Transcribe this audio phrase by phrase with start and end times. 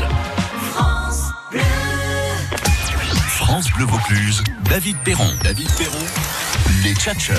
[0.00, 0.10] Vaucluse.
[0.72, 1.60] France Bleu.
[3.28, 5.30] France Bleu Vaucluse, David Perron.
[5.42, 6.04] David Perron,
[6.82, 7.36] les tchatcheurs.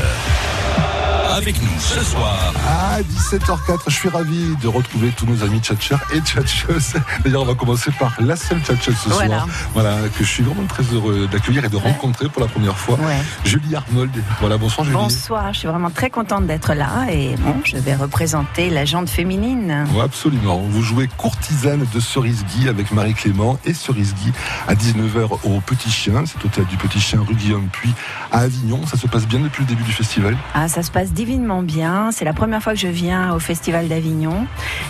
[1.33, 2.53] Avec nous ce soir.
[2.67, 6.95] À 17h04, je suis ravi de retrouver tous nos amis tchatcheurs et tchatcheuses.
[7.23, 9.37] D'ailleurs, on va commencer par la seule tchatcheuse ce Voilà.
[9.37, 9.47] soir.
[9.73, 12.95] Voilà, que je suis vraiment très heureux d'accueillir et de rencontrer pour la première fois.
[12.99, 13.15] Ouais.
[13.45, 14.11] Julie Arnold.
[14.41, 14.97] Voilà, bonsoir Julie.
[14.97, 19.09] Bonsoir, je suis vraiment très contente d'être là et bon, je vais représenter la jante
[19.09, 19.85] féminine.
[19.93, 20.57] Ouais, absolument.
[20.69, 24.33] Vous jouez courtisane de Cerise Guy avec Marie Clément et Cerise Guy
[24.67, 26.23] à 19h au Petit Chien.
[26.25, 27.93] C'est hôtel du Petit Chien rue Guillaume Puy
[28.33, 28.85] à Avignon.
[28.85, 30.35] Ça se passe bien depuis le début du festival?
[30.53, 32.09] Ah, ça se passe divinement bien.
[32.11, 34.47] C'est la première fois que je viens au Festival d'Avignon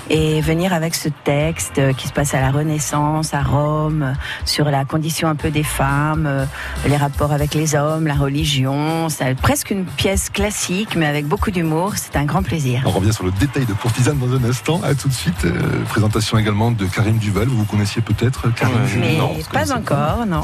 [0.09, 4.13] et venir avec ce texte euh, qui se passe à la Renaissance, à Rome, euh,
[4.45, 6.45] sur la condition un peu des femmes, euh,
[6.88, 9.09] les rapports avec les hommes, la religion.
[9.09, 11.95] C'est presque une pièce classique, mais avec beaucoup d'humour.
[11.98, 12.84] C'est un grand plaisir.
[12.85, 14.79] On revient sur le détail de courtisane dans un instant.
[14.85, 15.43] À tout de suite.
[15.43, 17.49] Euh, présentation également de Karim Duval.
[17.49, 20.43] Vous vous connaissiez peut-être Karim Mais Non, vous pas encore, non.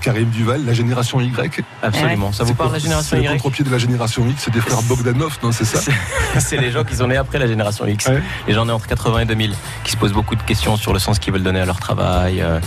[0.00, 1.62] Karim Duval, la génération Y.
[1.84, 2.32] Absolument.
[2.32, 4.50] Ça vous C'est parle la génération C'est le Y contre-pied de la génération X, c'est
[4.52, 5.92] des frères Bogdanov, non, c'est ça C'est-
[6.40, 8.06] C'est les gens qui sont nés après la génération X.
[8.06, 8.20] Ouais.
[8.48, 10.98] Les gens nés entre 80 et 2000, qui se posent beaucoup de questions sur le
[10.98, 12.58] sens qu'ils veulent donner à leur travail, euh,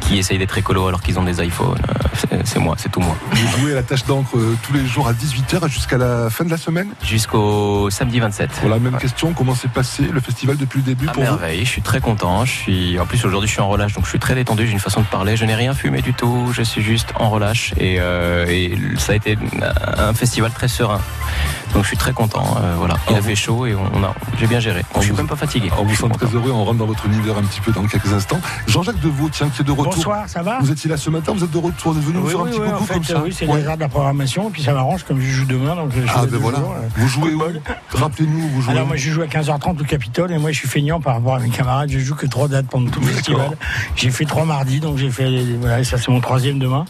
[0.00, 1.78] qui essayent d'être écolo alors qu'ils ont des iPhones.
[2.32, 3.16] Euh, c'est- moi, c'est tout moi.
[3.32, 6.44] Vous jouez à la tâche d'encre euh, tous les jours à 18h jusqu'à la fin
[6.44, 8.50] de la semaine Jusqu'au samedi 27.
[8.60, 9.00] Voilà, même Ouais.
[9.00, 11.82] question, comment s'est passé le festival depuis le début À pour vous merveille, je suis
[11.82, 12.44] très content.
[12.44, 14.66] Je suis, en plus aujourd'hui je suis en relâche, donc je suis très détendu.
[14.66, 15.36] J'ai une façon de parler.
[15.36, 16.50] Je n'ai rien fumé du tout.
[16.52, 19.38] Je suis juste en relâche et, euh, et ça a été
[19.98, 21.00] un festival très serein.
[21.74, 22.44] Donc je suis très content.
[22.62, 24.82] euh, voilà, il Oh, a fait chaud et on a, j'ai bien géré.
[24.90, 25.70] Oh, je suis vous- même pas fatigué.
[25.78, 27.70] On vous Je suis sent très heureux, on rentre dans votre univers un petit peu
[27.72, 28.40] dans quelques instants.
[28.66, 29.94] Jean-Jacques Deveau, tiens, qui est de retour.
[29.94, 32.18] Bonsoir, ça va Vous étiez là ce matin, vous êtes de retour, vous êtes venu
[32.18, 33.46] nous Oui, faire un oui, petit oui, coucou en fait, comme ça euh, oui, c'est
[33.46, 33.62] Ouais.
[33.62, 35.76] de la programmation, et puis ça m'arrange comme je joue demain.
[35.76, 36.58] Donc je suis Ah ben voilà.
[36.58, 36.88] jours, euh.
[36.96, 37.42] Vous jouez où.
[37.94, 40.58] Rappelez-nous, vous jouez Alors où moi je joue à 15h30 au Capitole et moi je
[40.58, 43.06] suis feignant par rapport à mes camarades, je joue que trois dates pendant tout le
[43.06, 43.50] festival.
[43.96, 46.84] J'ai fait trois mardis, donc j'ai fait, voilà, ça c'est mon troisième demain.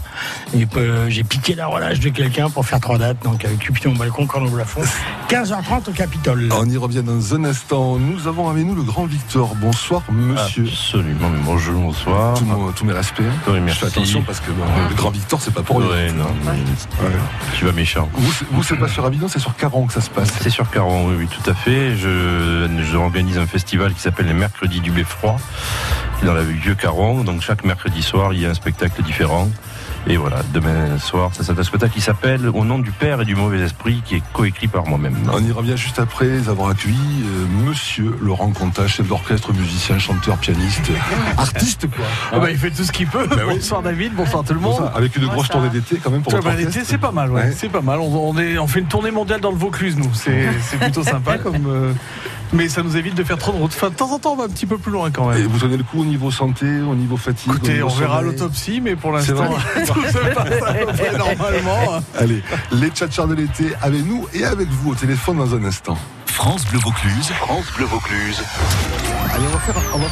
[0.56, 3.92] Et euh, j'ai piqué la relâche de quelqu'un pour faire trois dates, donc avec Cupidon
[3.94, 4.82] au balcon, corne au plafond.
[5.28, 6.48] 15h30 au Capitole.
[6.52, 7.96] On y revient dans un instant.
[7.98, 9.54] Nous avons avec nous le grand Victor.
[9.56, 10.64] Bonsoir, monsieur.
[10.66, 12.34] Absolument, mais bonjour, bonsoir.
[12.38, 13.22] Tous, mon- tous mes respects.
[13.48, 13.80] Oui, Je merci.
[13.80, 15.88] fais attention parce que bon, le grand Victor, c'est pas pour lui.
[15.88, 16.50] Ouais, non, mais
[17.04, 17.12] Ouais.
[17.56, 18.08] tu vas méchant.
[18.12, 20.28] Vous, c'est- vous, c'est pas sur Avignon, c'est sur Caron que ça se passe.
[20.40, 21.96] C'est sur Caron, oui, oui, tout à fait.
[21.96, 25.36] Je, je organise un festival qui s'appelle les Mercredis du Beffroi,
[26.22, 27.24] dans la vieux Caron.
[27.24, 29.48] Donc chaque mercredi soir, il y a un spectacle différent.
[30.06, 33.24] Et voilà, demain soir, ça c'est un spectacle qui s'appelle Au nom du Père et
[33.24, 35.16] du mauvais esprit, qui est coécrit par moi-même.
[35.32, 36.94] On y revient juste après avoir accueilli
[37.24, 40.90] euh, monsieur Laurent Conta, chef d'orchestre, musicien, chanteur, pianiste,
[41.38, 42.04] artiste quoi.
[42.32, 43.26] Ah bah, il fait tout ce qu'il peut.
[43.30, 43.54] oui.
[43.54, 44.72] Bonsoir David, bonsoir tout le monde.
[44.72, 44.94] Bonsoir.
[44.96, 47.30] Avec une grosse tournée d'été quand même pour Ah votre bah, l'été, c'est pas mal,
[47.30, 47.44] ouais.
[47.44, 47.54] Ouais.
[47.56, 47.98] c'est pas mal.
[48.00, 50.12] On, on est, on fait une tournée mondiale dans le Vaucluse, nous.
[50.12, 51.92] C'est c'est plutôt sympa, comme, euh,
[52.52, 53.72] mais ça nous évite de faire trop de route.
[53.74, 55.46] Enfin, de temps en temps, on va un petit peu plus loin quand Et même.
[55.46, 58.82] vous tenez le coup au niveau santé, au niveau fatigue Écoutez, niveau on verra l'autopsie,
[58.82, 59.48] mais pour l'instant,
[59.94, 62.02] tout se passe à peu près normalement.
[62.18, 65.96] Allez, les tchatchers de l'été avec nous et avec vous au téléphone dans un instant.
[66.26, 67.28] France Bleu Vaucluse.
[67.38, 68.42] France Bleu Vaucluse.
[69.32, 70.06] Allez, on va faire, on va,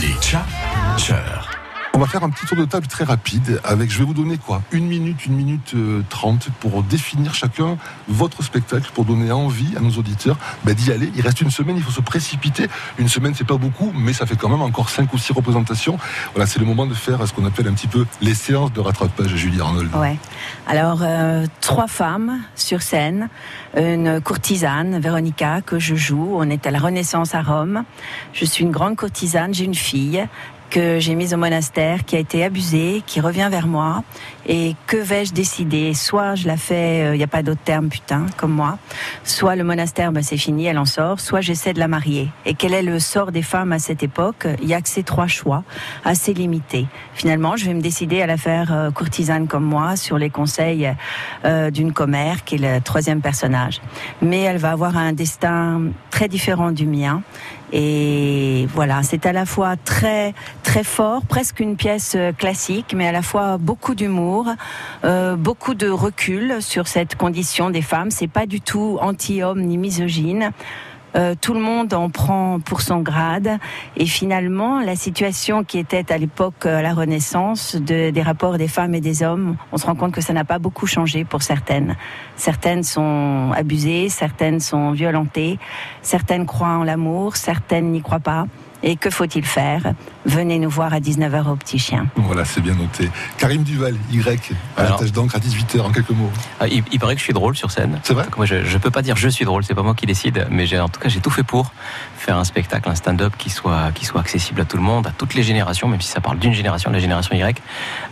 [0.00, 1.55] Les tchatcheurs.
[1.96, 4.36] On va faire un petit tour de table très rapide avec, je vais vous donner
[4.36, 9.74] quoi Une minute, une minute euh, trente pour définir chacun votre spectacle, pour donner envie
[9.78, 11.10] à nos auditeurs bah, d'y aller.
[11.14, 12.68] Il reste une semaine, il faut se précipiter.
[12.98, 15.96] Une semaine, c'est pas beaucoup, mais ça fait quand même encore cinq ou six représentations.
[16.34, 18.80] Voilà, c'est le moment de faire ce qu'on appelle un petit peu les séances de
[18.80, 19.88] rattrapage, Julie Arnold.
[20.66, 23.30] Alors, euh, trois femmes sur scène,
[23.74, 26.34] une courtisane, Véronica, que je joue.
[26.34, 27.84] On est à la Renaissance à Rome.
[28.34, 30.26] Je suis une grande courtisane, j'ai une fille
[30.70, 34.02] que j'ai mise au monastère, qui a été abusée, qui revient vers moi.
[34.48, 35.94] Et que vais-je décider?
[35.94, 38.78] Soit je la fais, il n'y a pas d'autre terme, putain, comme moi.
[39.24, 41.20] Soit le monastère, ben, c'est fini, elle en sort.
[41.20, 42.28] Soit j'essaie de la marier.
[42.44, 44.46] Et quel est le sort des femmes à cette époque?
[44.60, 45.64] Il n'y a que ces trois choix,
[46.04, 46.86] assez limités.
[47.14, 50.92] Finalement, je vais me décider à la faire euh, courtisane comme moi, sur les conseils
[51.44, 53.80] euh, d'une commère, qui est le troisième personnage.
[54.22, 57.22] Mais elle va avoir un destin très différent du mien.
[57.72, 63.08] Et voilà, c'est à la fois très très fort, presque une pièce euh, classique, mais
[63.08, 64.46] à la fois beaucoup d'humour,
[65.04, 68.10] euh, beaucoup de recul sur cette condition des femmes.
[68.10, 70.52] C'est pas du tout anti-homme ni misogyne.
[71.16, 73.58] Euh, tout le monde en prend pour son grade.
[73.96, 78.58] Et finalement, la situation qui était à l'époque euh, à la Renaissance de- des rapports
[78.58, 81.24] des femmes et des hommes, on se rend compte que ça n'a pas beaucoup changé
[81.24, 81.96] pour certaines.
[82.36, 85.58] Certaines sont abusées, certaines sont violentées,
[86.02, 88.46] certaines croient en l'amour, certaines n'y croient pas.
[88.82, 89.94] Et que faut-il faire?
[90.26, 92.06] Venez nous voir à 19h au Petit Chien.
[92.16, 93.10] Voilà, c'est bien noté.
[93.38, 95.00] Karim Duval, Y, à la Alors.
[95.00, 96.30] tâche d'encre à 18h en quelques mots.
[96.60, 97.98] Ah, il, il paraît que je suis drôle sur scène.
[98.02, 100.04] C'est vrai Moi, je, je peux pas dire je suis drôle, c'est pas moi qui
[100.06, 101.72] décide, mais en tout cas, j'ai tout fait pour
[102.18, 105.10] faire un spectacle, un stand-up qui soit, qui soit accessible à tout le monde, à
[105.12, 107.62] toutes les générations, même si ça parle d'une génération, la génération Y.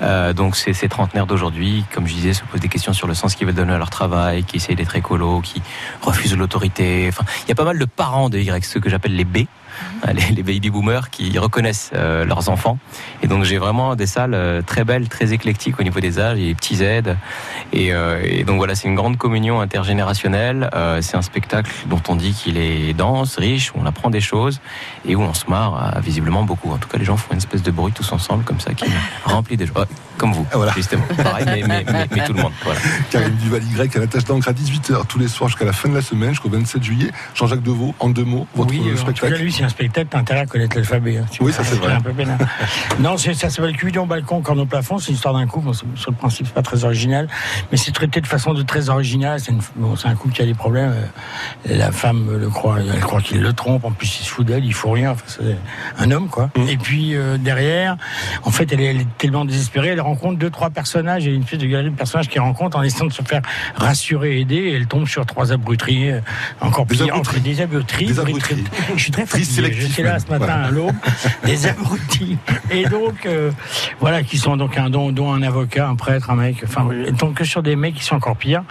[0.03, 3.15] Euh, donc, c'est ces trentenaires d'aujourd'hui, comme je disais, se posent des questions sur le
[3.15, 5.63] sens qu'ils veulent donner à leur travail, qui essayent d'être écolo, qui
[6.01, 7.07] refusent l'autorité.
[7.09, 9.39] Enfin, il y a pas mal de parents de Y, ceux que j'appelle les B,
[10.13, 12.79] les, les baby boomers qui reconnaissent euh, leurs enfants.
[13.23, 16.39] Et donc, j'ai vraiment des salles euh, très belles, très éclectiques au niveau des âges,
[16.39, 17.17] il y a des petits aides.
[17.73, 20.71] Et, euh, et donc voilà, c'est une grande communion intergénérationnelle.
[20.75, 24.21] Euh, c'est un spectacle dont on dit qu'il est dense, riche, où on apprend des
[24.21, 24.61] choses
[25.07, 26.71] et où on se marre euh, visiblement beaucoup.
[26.73, 28.85] En tout cas, les gens font une espèce de bruit tous ensemble comme ça qui
[29.25, 29.87] remplit des joies.
[30.17, 30.71] Comme vous, voilà.
[30.77, 31.03] justement.
[31.25, 32.53] Pareil, mais, mais, mais- mais tout le monde.
[32.63, 32.79] Voilà.
[33.11, 35.89] Karim Duval, Y, à la tâche d'encre à 18h tous les soirs jusqu'à la fin
[35.89, 37.11] de la semaine, jusqu'au 27 juillet.
[37.35, 39.35] Jean-Jacques Deveau, en deux mots, votre oui, spectacle.
[39.65, 41.19] Un spectacle, t'as intérêt à connaître l'alphabet.
[41.19, 41.25] hein.
[41.41, 41.93] Oui, ça, c'est vrai.
[41.93, 42.13] un peu
[43.01, 45.75] non, ça s'appelle Cuillon balcon, corne au plafond, c'est l'histoire d'un couple.
[45.97, 47.29] Sur le principe, c'est pas très original,
[47.71, 49.41] mais c'est traité de façon de très originale.
[49.41, 50.95] C'est une- bon, un couple qui a des problèmes.
[51.69, 53.85] euh, La femme le croit, elle croit qu'il le trompe.
[53.85, 55.13] En plus, il se fout d'elle, il faut rien.
[55.13, 55.57] Enfin, c'est
[55.99, 56.51] un homme, quoi.
[56.57, 56.69] Mm.
[56.69, 57.97] Et puis euh, derrière,
[58.45, 61.25] en fait, elle est, elle est tellement désespérée, elle rencontre deux, trois personnages.
[61.25, 63.23] Il y a une espèce de galerie de personnages qui rencontrent en essayant de se
[63.23, 63.43] faire
[63.77, 64.57] rassurer, aider.
[64.57, 66.21] Et elle tombe sur trois abruteries, euh,
[66.61, 67.41] encore Des abruteries.
[67.41, 68.07] des abruteries.
[68.07, 68.65] Des abruteries.
[68.97, 69.54] Je suis très Tri fatigué.
[69.55, 70.65] Sélectif J'étais là ce matin Voilà.
[70.67, 70.93] à l'aube.
[71.45, 72.37] Des abrutis.
[72.71, 73.51] Et donc, euh,
[74.01, 76.63] voilà, qui sont donc un dont, dont un avocat, un prêtre, un mec.
[76.65, 76.87] Enfin,
[77.19, 78.63] tombe que sur des mecs qui sont encore pires.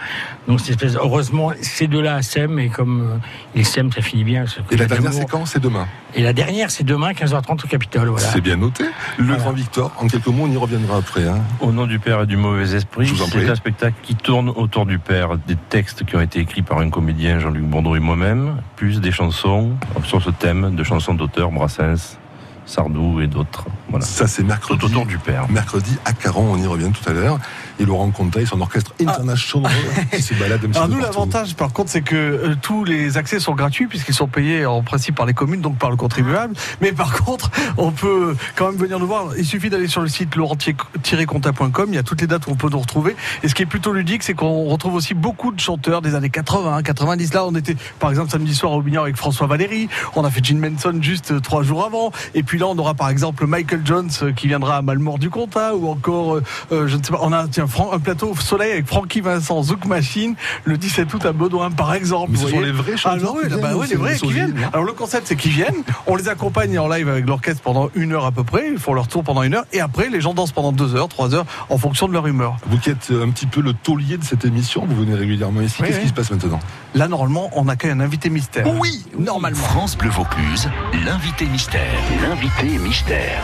[0.48, 3.16] Donc, cette espèce, heureusement, ces deux-là s'aiment et comme euh,
[3.54, 4.46] ils s'aiment, ça finit bien.
[4.46, 5.20] ce Et la dernière d'amour.
[5.28, 5.86] séquence, c'est demain.
[6.16, 8.08] Et la dernière, c'est demain, 15h30 au Capitole.
[8.08, 8.26] Voilà.
[8.28, 8.84] C'est bien noté.
[9.18, 9.40] Le Voilà.
[9.42, 11.26] Grand Victor, en quelques mots, on y reviendra après.
[11.26, 11.38] hein.
[11.60, 13.40] Au nom du père et du mauvais esprit, Je vous en prie.
[13.44, 16.78] c'est un spectacle qui tourne autour du père, des textes qui ont été écrits par
[16.78, 19.70] un comédien, Jean-Luc Bourdon et moi-même, plus des chansons
[20.04, 22.18] sur ce thème, de chansons d'auteurs, Brassens,
[22.66, 23.66] Sardou et d'autres.
[23.90, 24.04] Voilà.
[24.04, 24.80] Ça, c'est mercredi.
[24.80, 25.50] Tout autour du père.
[25.50, 27.38] Mercredi à Caron, on y revient tout à l'heure.
[27.80, 29.72] Et Laurent Conta et son orchestre international
[30.12, 33.54] qui se balade Alors nous l'avantage par contre c'est que euh, tous les accès sont
[33.54, 36.54] gratuits puisqu'ils sont payés en principe par les communes donc par le contribuable.
[36.80, 39.30] Mais par contre on peut quand même venir nous voir.
[39.36, 42.54] Il suffit d'aller sur le site laurent-conta.com il y a toutes les dates où on
[42.54, 43.16] peut nous retrouver.
[43.42, 46.30] Et ce qui est plutôt ludique c'est qu'on retrouve aussi beaucoup de chanteurs des années
[46.30, 49.88] 80 90 là on était par exemple samedi soir à Aubignan avec François Valéry.
[50.14, 52.12] On a fait Gene Manson juste euh, trois jours avant.
[52.34, 55.30] Et puis là on aura par exemple Michael Jones euh, qui viendra à Malmort du
[55.30, 56.40] Comtat ou encore
[56.72, 57.20] euh, je ne sais pas.
[57.22, 60.34] On a tiens, Un plateau soleil avec Francky Vincent Zouk Machine
[60.64, 63.42] le 17 août à Baudouin par exemple Mais ce sont les vrais Ah chanteurs oui,
[63.48, 64.48] bah viennent, oui, c'est les vrais des qui viennent.
[64.48, 64.70] souvenirs.
[64.72, 68.12] Alors le concept c'est qu'ils viennent, on les accompagne en live avec l'orchestre pendant une
[68.12, 70.34] heure à peu près, ils font leur tour pendant une heure et après les gens
[70.34, 72.56] dansent pendant deux heures, trois heures en fonction de leur humeur.
[72.66, 75.76] Vous qui êtes un petit peu le taulier de cette émission, vous venez régulièrement ici.
[75.80, 76.02] Oui, Qu'est-ce oui.
[76.04, 76.60] qui se passe maintenant?
[76.94, 78.66] Là normalement on accueille un invité mystère.
[78.80, 79.58] Oui, Normalement.
[79.58, 80.68] France Bleu Vaucluse,
[81.04, 81.80] l'invité mystère.
[82.22, 83.42] L'invité mystère.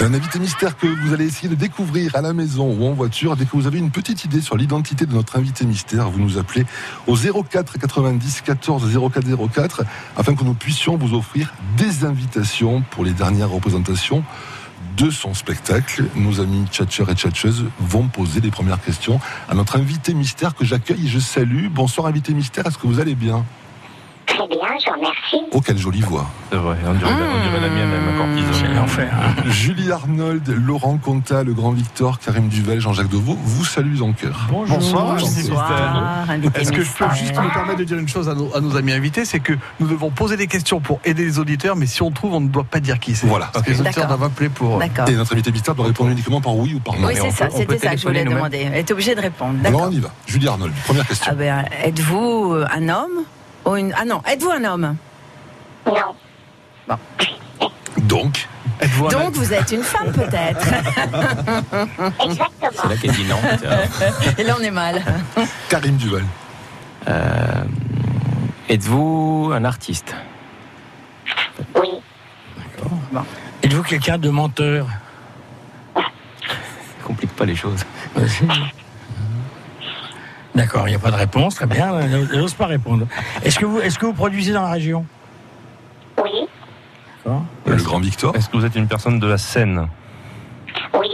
[0.00, 3.36] Un invité mystère que vous allez essayer de découvrir à la maison ou en voiture.
[3.36, 6.38] Dès que vous avez une petite idée sur l'identité de notre invité mystère, vous nous
[6.38, 6.64] appelez
[7.06, 9.82] au 04 90 14 04 04
[10.16, 14.24] afin que nous puissions vous offrir des invitations pour les dernières représentations
[15.00, 16.04] de son spectacle.
[16.14, 19.18] Nos amis tchatcheurs et tchatcheuses vont poser les premières questions
[19.48, 21.68] à notre invité mystère que j'accueille et je salue.
[21.70, 23.44] Bonsoir invité mystère, est-ce que vous allez bien?
[24.40, 25.50] Très bien, je vous remercie.
[25.52, 29.12] Oh, quelle jolie voix C'est vrai, on dirait, on dirait la mienne, même encore l'enfer.
[29.12, 29.42] hein.
[29.50, 34.46] Julie Arnold, Laurent Conta, le grand Victor, Karim Duvel, Jean-Jacques Deveau, vous saluent en cœur.
[34.50, 34.78] Bonjour.
[34.78, 38.62] Bonsoir, Est-ce que je peux juste me permettre de dire une chose à nos, à
[38.62, 41.86] nos amis invités, c'est que nous devons poser des questions pour aider les auditeurs, mais
[41.86, 43.26] si on trouve, on ne doit pas dire qui c'est.
[43.26, 43.50] Voilà.
[43.52, 44.78] Parce que les auditeurs doivent appeler pour.
[44.78, 45.06] D'accord.
[45.06, 47.08] Et notre invité mystère doit répondre uniquement par oui ou par non.
[47.08, 48.68] Oui, c'est ça, c'était ça que je voulais demander.
[48.72, 49.58] Elle est obligée de répondre.
[49.66, 50.08] Alors on y va.
[50.26, 51.30] Julie Arnold, première question.
[51.30, 53.24] Ah ben, êtes-vous euh, un homme?
[53.64, 53.94] Ou une...
[53.96, 54.96] Ah non, êtes-vous un homme
[55.86, 56.96] Non,
[57.98, 58.46] Donc,
[58.80, 60.66] Êtes-vous un- Donc vous êtes une femme peut-être.
[62.18, 62.88] C'est exactement.
[62.88, 63.36] là qu'elle dit non.
[64.38, 65.02] Et là on est mal.
[65.68, 66.24] Karim Duval.
[67.08, 67.64] Euh,
[68.70, 70.14] Êtes-vous un artiste
[71.74, 71.88] Oui,
[73.62, 74.86] Êtes-vous quelqu'un de menteur
[77.04, 77.84] Complique pas les choses.
[80.60, 81.98] D'accord, il n'y a pas de réponse, très bien.
[82.00, 83.06] Elle n'ose pas répondre.
[83.42, 85.06] Est-ce que, vous, est que vous produisez dans la région?
[86.22, 86.30] Oui,
[87.24, 87.44] D'accord.
[87.64, 88.36] Le grand Victor.
[88.36, 89.88] Est-ce que vous êtes une personne de la scène
[90.92, 91.08] oui,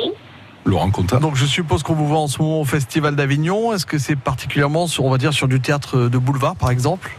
[0.65, 1.19] Laurent Conta.
[1.19, 3.73] Donc je suppose qu'on vous voit en ce moment au Festival d'Avignon.
[3.73, 7.13] Est-ce que c'est particulièrement, sur, on va dire, sur du théâtre de boulevard, par exemple?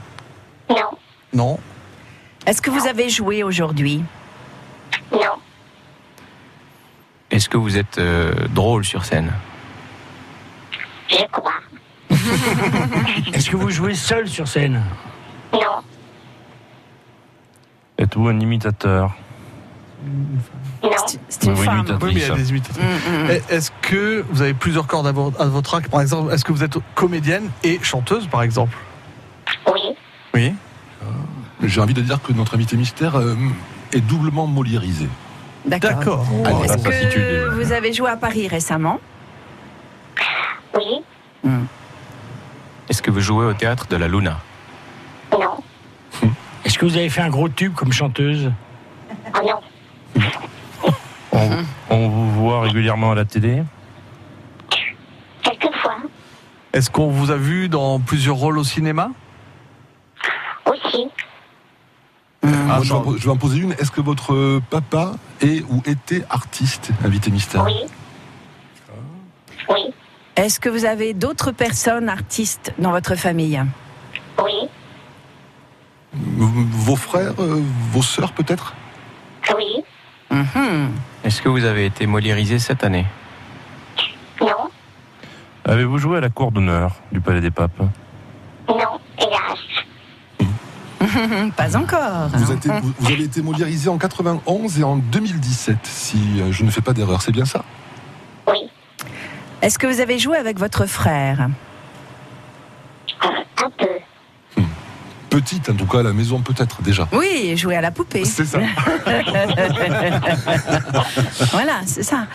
[0.69, 0.75] Non,
[1.33, 1.59] Non.
[2.45, 4.03] Est-ce que vous avez joué aujourd'hui?
[5.13, 5.19] Non,
[7.31, 9.31] Est-ce que vous êtes euh, drôle sur scène?
[11.09, 11.53] Je crois.
[13.33, 14.81] Est-ce que vous jouez seul sur scène?
[15.53, 15.59] Non,
[17.97, 19.15] Êtes-vous un imitateur?
[20.83, 20.89] Non.
[21.29, 21.85] C'est- une Oui, femme.
[22.01, 22.81] Oui, mais il y a des imitations.
[22.83, 23.31] Mm, mm.
[23.31, 25.89] Et Est-ce que vous avez plusieurs cordes à vo- à votre arc?
[25.89, 28.77] Par exemple, est-ce que vous êtes comédienne et chanteuse, par exemple?
[29.73, 29.81] Oui.
[30.33, 30.53] Oui.
[31.63, 33.33] J'ai envie de dire que notre invité mystère euh,
[33.91, 35.07] est doublement moliérisé.
[35.65, 36.23] D'accord.
[36.63, 36.77] Est-ce
[37.15, 38.99] que vous avez joué à Paris récemment?
[40.75, 41.01] Oui.
[42.89, 44.37] Est-ce que vous jouez au théâtre de la Luna?
[45.31, 45.57] Non.
[46.63, 48.51] Est-ce que vous avez fait un gros tube comme chanteuse?
[49.33, 50.23] Ah non.
[51.31, 51.49] On,
[51.89, 53.63] on vous voit régulièrement à la télé?
[55.43, 55.97] Quelquefois.
[56.73, 59.09] Est-ce qu'on vous a vu dans plusieurs rôles au cinéma?
[60.65, 61.07] Aussi.
[62.43, 63.71] Ah, Moi, je, vais en, je vais en poser une.
[63.73, 67.63] Est-ce que votre euh, papa est ou était artiste, invité mystère?
[67.65, 67.73] Oui.
[70.37, 73.61] Est-ce que vous avez d'autres personnes artistes dans votre famille?
[74.43, 74.69] Oui.
[76.13, 78.75] Vos frères, euh, vos sœurs peut-être?
[79.55, 79.83] Oui.
[80.31, 80.91] Mhm.
[81.23, 83.05] Est-ce que vous avez été moliérisé cette année?
[84.41, 84.69] Non.
[85.65, 87.79] Avez-vous joué à la cour d'honneur du Palais des Papes?
[88.69, 88.99] Non.
[89.19, 89.57] Hélas.
[91.57, 92.27] Pas encore.
[92.33, 96.51] vous, avez été, vous- vous avez été moliérisé en 91 et en 2017, si euh,
[96.51, 97.21] je ne fais pas d'erreur.
[97.21, 97.63] C'est bien ça?
[99.67, 101.49] Est-ce que vous avez joué avec votre frère
[103.21, 103.27] Euh,
[103.65, 104.63] un peu.
[105.29, 107.05] Petite, en tout cas, à la maison peut-être déjà.
[107.11, 108.23] Oui, jouer à la poupée.
[108.23, 108.59] C'est ça.
[111.51, 112.27] Voilà, c'est ça.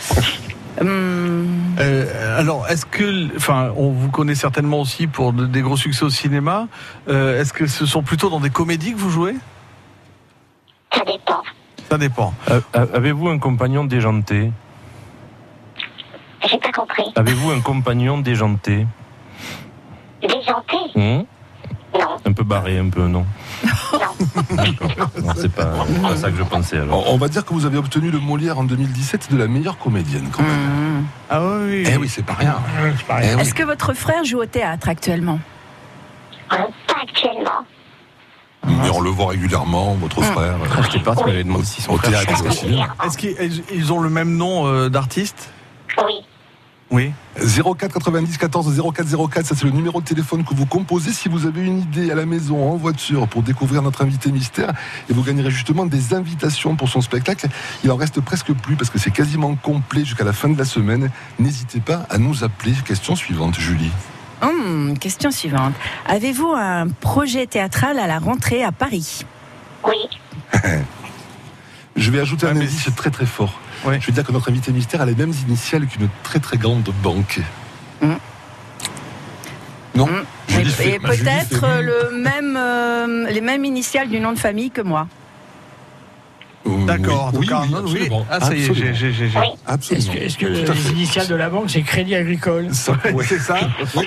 [0.79, 1.49] Hum,
[1.79, 6.05] Euh, alors, est-ce que, enfin, on vous connaît certainement aussi pour de- des gros succès
[6.05, 6.69] au cinéma.
[7.09, 9.37] Euh, est-ce que ce sont plutôt dans des comédies que vous jouez?
[10.95, 11.43] Ça dépend.
[11.89, 12.35] Ça dépend.
[12.47, 14.53] A- Avez-vous un compagnon déjanté?
[16.49, 17.05] J'ai pas compris.
[17.17, 18.87] Avez-vous un compagnon déjanté
[20.21, 21.25] Déjanté Hum
[21.95, 22.07] Non.
[22.25, 23.25] Un peu barré, un peu, non
[23.93, 23.99] Non.
[25.23, 25.73] Non, c'est pas,
[26.17, 27.13] ça que je pensais alors.
[27.13, 30.29] On va dire que vous avez obtenu le Molière en 2017 de la meilleure comédienne
[30.33, 31.05] quand même.
[31.31, 31.85] Ah oui.
[31.87, 32.57] Eh oui, c'est pas rien.
[33.07, 33.29] Pareil.
[33.31, 33.41] Eh oui.
[33.43, 35.39] Est-ce que votre frère joue au théâtre actuellement?
[36.53, 36.57] Euh,
[36.87, 37.51] pas actuellement.
[38.67, 40.55] Mais on le voit régulièrement, votre frère.
[40.55, 42.79] euh, Quand j'étais parti, on m'avait demandé si son Au frère théâtre aussi.
[43.05, 45.51] Est-ce qu'ils ils ont le même nom euh, d'artiste?
[45.99, 46.15] Oui.
[46.93, 47.11] Oui.
[47.37, 51.31] 04 90 14 04 04, ça c'est le numéro de téléphone que vous composez si
[51.31, 54.73] vous avez une idée à la maison, en voiture, pour découvrir notre invité mystère.
[55.09, 57.49] Et vous gagnerez justement des invitations pour son spectacle.
[57.83, 60.67] Il en reste presque plus parce que c'est quasiment complet jusqu'à la fin de la
[60.67, 61.11] semaine.
[61.39, 62.75] N'hésitez pas à nous appeler.
[62.85, 63.91] Question suivante, Julie.
[64.43, 65.73] Hum, Question suivante.
[66.07, 69.25] Avez-vous un projet théâtral à la rentrée à Paris?
[69.87, 69.97] Oui.
[71.97, 73.61] Je vais ajouter un indice très très fort.
[73.85, 76.89] Je vais dire que notre invité mystère a les mêmes initiales qu'une très très grande
[77.03, 77.41] banque.
[78.01, 78.13] Mm.
[79.95, 80.25] Non Mm.
[80.49, 81.81] Julie Et, peut-être euh,
[82.11, 85.07] le même, euh, les mêmes initiales du nom de famille que moi.
[86.67, 87.31] Euh, D'accord.
[87.35, 87.93] Oui, donc oui, oui, Arnaud, oui.
[87.95, 88.27] absolument.
[88.31, 88.75] Ah, ça y est, Absolument.
[88.75, 89.47] j'ai- j'ai- j'ai- j'ai- Oui.
[89.67, 90.13] Absolument.
[90.15, 92.67] Est-ce que, les initiales de la banque, c'est Crédit Agricole
[93.13, 93.25] ouais.
[93.25, 93.57] C'est ça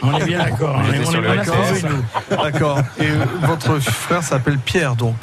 [0.01, 0.75] On est bien d'accord.
[0.81, 1.65] On est, on bien d'accord.
[2.43, 2.79] d'accord.
[2.99, 3.07] Et
[3.45, 5.15] votre frère s'appelle Pierre, donc.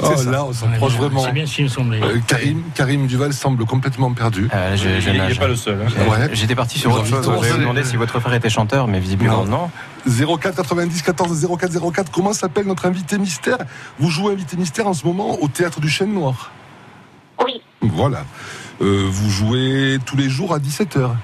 [0.00, 1.20] Oh, là, on On s'approche bien- vraiment.
[1.24, 2.00] C'est bien ce qu'il me semblait.
[2.02, 4.48] Euh, Karim, Karim Duval semble complètement perdu.
[4.54, 5.80] Euh, je- je Il n'est pas le seul.
[5.82, 6.10] hein.
[6.10, 6.28] Ouais.
[6.32, 7.26] J'étais parti sur autre chose.
[7.42, 9.70] Vais vous demander si votre frère était chanteur, mais visiblement non.
[10.06, 12.10] 04 90 14 04 04.
[12.12, 13.58] Comment s'appelle notre invité mystère?
[13.98, 16.52] Vous jouez invité mystère en ce moment au théâtre du Chêne Noir?
[17.44, 17.60] Oui.
[17.82, 18.24] Voilà.
[18.80, 21.10] Euh, vous jouez tous les jours à 17h.
[21.10, 21.14] Oui.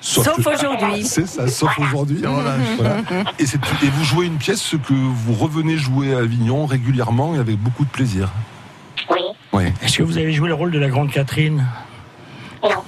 [0.00, 1.04] Sauf aujourd'hui.
[1.04, 2.22] C'est ça, sauf aujourd'hui.
[2.22, 2.56] Voilà.
[3.38, 3.44] Et,
[3.90, 7.90] vous jouez une pièce que vous revenez jouer à Avignon régulièrement et avec beaucoup de
[7.90, 8.30] plaisir.
[9.10, 9.20] Oui.
[9.52, 9.72] Ouais.
[9.82, 11.66] Est-ce que vous avez joué le rôle de la grande Catherine?
[12.62, 12.82] Non.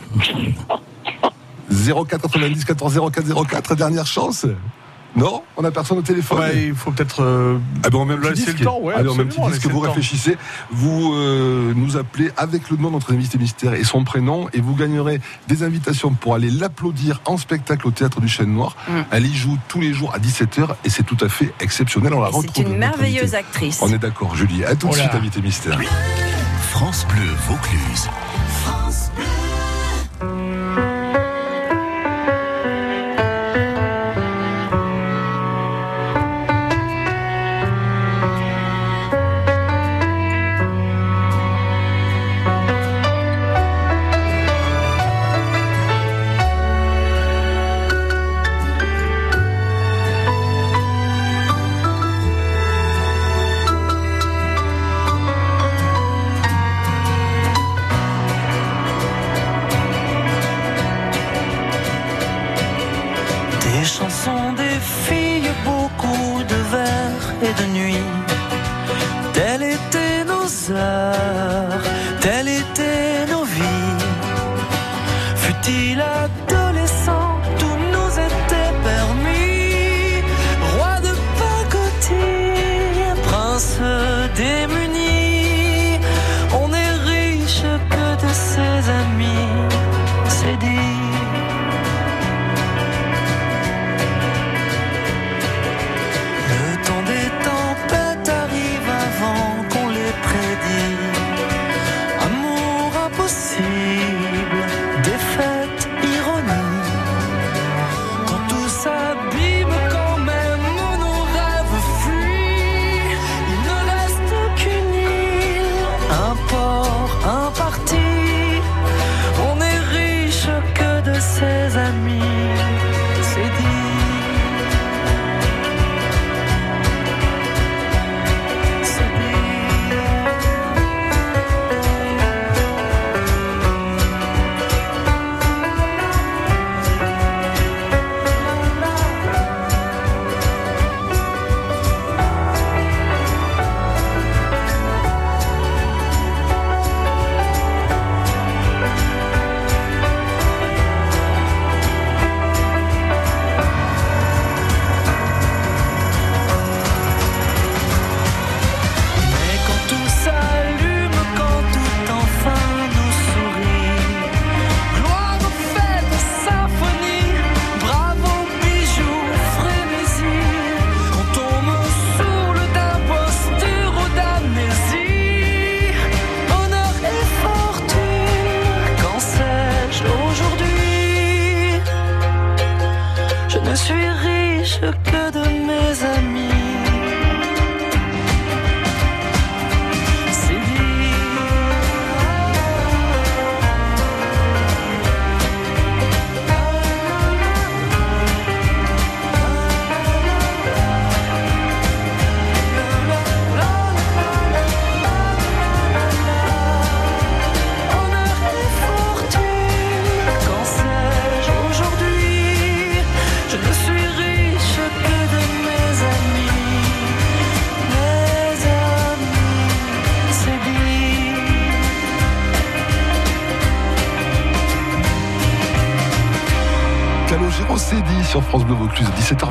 [1.70, 4.46] 04 90 14 04 04, dernière chance
[5.16, 7.22] Non On n'a personne au téléphone Ouais, il faut peut-être.
[7.22, 8.32] euh, Ah ben, en même le
[8.64, 10.36] temps, ouais, Allez, en même absolument, petit disque, laissez vous réfléchissez,
[10.70, 14.60] vous euh, nous appelez avec le nom de notre invité mystère et son prénom, et
[14.60, 18.76] vous gagnerez des invitations pour aller l'applaudir en spectacle au théâtre du Chêne Noir.
[18.88, 18.92] Mm.
[19.10, 22.14] Elle y joue tous les jours à 17h et c'est tout à fait exceptionnel.
[22.14, 22.52] On la Et retrouve.
[22.54, 23.80] C'est une merveilleuse actrice.
[23.82, 24.64] On est d'accord, Julie.
[24.64, 25.78] À tout de suite, invité mystère.
[26.70, 28.08] France Bleu Vaucluse.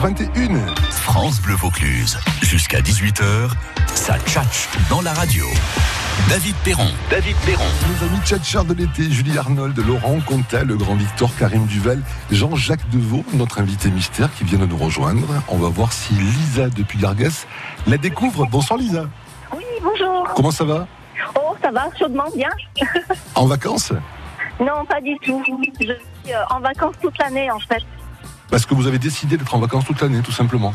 [0.10, 0.76] 17h21.
[0.92, 2.18] France Bleu Vaucluse.
[2.42, 3.50] Jusqu'à 18h,
[3.94, 5.46] ça tchatche dans la radio.
[6.30, 6.88] David Perron.
[7.12, 7.64] David Perron.
[7.88, 12.90] Nos amis tchatcheurs de l'été, Julie Arnold, Laurent Contel, le grand Victor, Karim Duval, Jean-Jacques
[12.90, 15.28] Deveau, notre invité mystère qui vient de nous rejoindre.
[15.48, 17.46] On va voir si Lisa depuis Gargas
[17.86, 18.48] la découvre.
[18.48, 19.06] Bonsoir Lisa.
[19.56, 20.28] Oui, bonjour.
[20.36, 20.88] Comment ça va?
[21.36, 22.50] Oh, ça va, chaudement bien
[23.36, 23.94] En vacances?
[24.60, 25.44] Non, pas du tout.
[25.80, 27.84] Je suis euh, en vacances toute l'année, en fait.
[28.50, 30.74] Parce que vous avez décidé d'être en vacances toute l'année, tout simplement.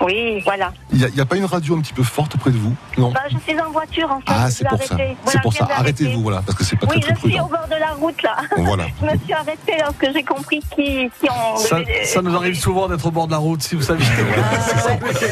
[0.00, 0.72] Oui, voilà.
[0.92, 3.20] Il n'y a, pas une radio un petit peu forte près de vous Non Bah,
[3.30, 4.26] je suis en voiture, en fait.
[4.28, 4.96] Ah, c'est pour ça.
[5.26, 5.68] C'est pour ça.
[5.76, 7.58] Arrêtez-vous, voilà, parce que c'est pas Oui, très très je suis au prudent.
[7.60, 8.36] bord de la route, là.
[8.58, 8.84] Voilà.
[9.00, 11.56] Je me suis arrêtée lorsque j'ai compris qui, qui en...
[11.56, 14.06] Ça, ça nous arrive souvent d'être au bord de la route, si vous saviez.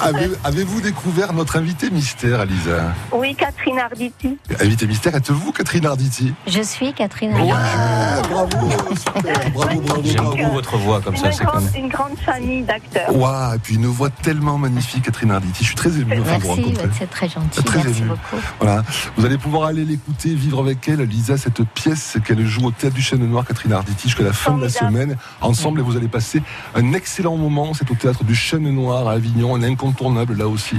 [0.00, 4.38] Avez- Avez-vous découvert notre invité mystère, Lisa Oui, Catherine Arditi.
[4.60, 8.28] Invité mystère, êtes-vous Catherine Arditi Je suis Catherine Ouais, Arditi.
[8.30, 10.36] bravo, super, bravo, bravo, J'aime bravo.
[10.36, 11.32] beaucoup votre voix comme ça.
[11.32, 11.60] C'est comme...
[11.64, 13.14] grande, une grande famille d'acteurs.
[13.48, 15.62] Ouah, et puis une voix tellement magnifique, Catherine Arditi.
[15.62, 16.88] Je suis très ému enfin, de vous Merci, rencontrer.
[16.98, 17.62] c'est très gentil.
[17.64, 18.08] Très Merci ému.
[18.10, 18.42] beaucoup.
[18.60, 18.82] Voilà.
[19.16, 22.94] Vous allez pouvoir aller l'écouter, vivre avec elle, Lisa, cette pièce qu'elle joue au Théâtre
[22.94, 25.16] du Chêne Noir, Catherine Arditi, jusqu'à la fin de la semaine.
[25.40, 26.42] Ensemble, et vous allez passer
[26.74, 27.72] un excellent moment.
[27.74, 30.76] C'est au Théâtre du Chêne Noir à Avignon, un incontournable là aussi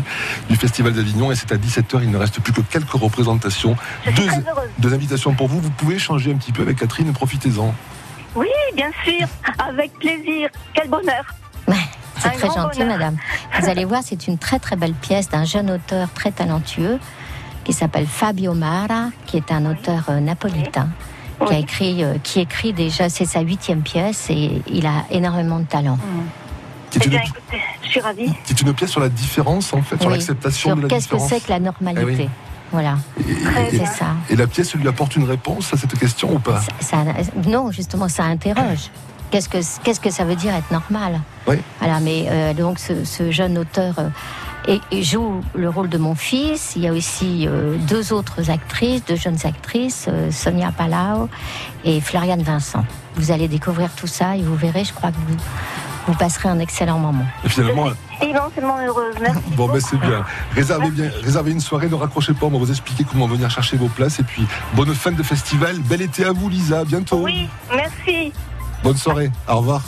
[0.49, 1.31] du Festival d'Avignon.
[1.31, 3.75] Et c'est à 17h, il ne reste plus que quelques représentations.
[4.05, 4.69] Je suis Deux, très heureuse.
[4.79, 5.59] deux invitations pour vous.
[5.59, 7.73] Vous pouvez échanger un petit peu avec Catherine, profitez-en.
[8.35, 9.27] Oui, bien sûr,
[9.57, 10.49] avec plaisir.
[10.73, 11.23] Quel bonheur.
[12.21, 12.97] C'est très gentil, bonheur.
[12.97, 13.17] madame.
[13.59, 16.99] Vous allez voir, c'est une très très belle pièce d'un jeune auteur très talentueux
[17.63, 20.87] qui s'appelle Fabio Mara, qui est un auteur euh, napolitain.
[21.47, 25.59] Qui, a écrit, euh, qui écrit déjà, c'est sa huitième pièce et il a énormément
[25.59, 25.97] de talent.
[26.91, 28.33] C'est Eh une, bien, écoutez, je suis ravie.
[28.43, 31.29] c'est une pièce sur la différence, en fait, sur l'acceptation de la qu'est-ce que différence.
[31.29, 32.01] c'est que la normalité.
[32.17, 32.29] Eh oui.
[32.71, 32.95] Voilà,
[33.71, 34.07] Et- ça.
[34.35, 36.59] La pièce lui apporte une réponse à cette question ou pas?
[36.81, 38.89] Ça- ça- non, justement, ça interroge.
[39.31, 41.21] Qu'est-ce que, qu'est-ce que ça veut dire être normal?
[41.47, 41.57] Oui.
[41.79, 44.09] Voilà, mais euh, donc ce, ce jeune auteur euh,
[44.67, 46.73] et, et joue le rôle de mon fils.
[46.75, 51.29] Il y a aussi euh, deux autres actrices, deux jeunes actrices, euh, Sonia Palau
[51.85, 52.83] et Floriane Vincent.
[53.15, 55.37] Vous allez découvrir tout ça et vous verrez, je crois que vous,
[56.07, 57.25] vous passerez un excellent moment.
[57.43, 57.87] Et finalement,
[58.21, 59.15] Immensément heureuse.
[59.21, 59.39] Merci.
[59.55, 60.25] Bon, ben c'est bien.
[60.53, 63.77] Réservez bien, réservez une soirée, ne raccrochez pas, on va vous expliquer comment venir chercher
[63.77, 64.19] vos places.
[64.19, 67.23] Et puis, bonne fin de festival, bel été à vous, Lisa, à bientôt.
[67.23, 68.33] Oui, merci.
[68.83, 69.83] Bonne soirée, au revoir.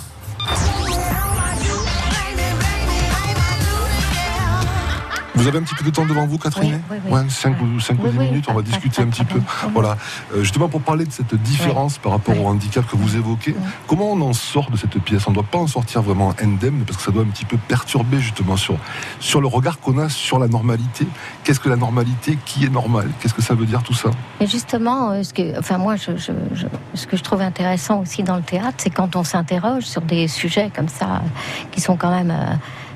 [5.41, 7.11] Vous avez un petit peu de temps devant vous, Catherine Oui, oui, oui.
[7.19, 9.41] Ouais, 5 ou, cinq ou Oui, 10 oui, minutes, on va discuter un petit peu.
[9.73, 9.97] Voilà.
[10.35, 13.55] Euh, justement, pour parler de cette différence par rapport au handicap que vous évoquez,
[13.87, 15.25] comment on en sort de cette pièce?
[15.25, 17.57] On ne doit pas en sortir vraiment indemne, parce que ça doit un petit peu
[17.57, 18.75] perturber justement sur,
[19.19, 21.07] sur le regard qu'on a sur la normalité.
[21.43, 24.11] Qu'est-ce que la normalité Qui est normal Qu'est-ce que ça veut dire tout ça?
[24.41, 27.99] Et justement, euh, ce que, enfin moi, je, je- je- ce que je trouve intéressant
[28.01, 31.23] aussi dans le théâtre, c'est quand on s'interroge sur des sujets comme ça,
[31.71, 32.53] qui sont quand même euh,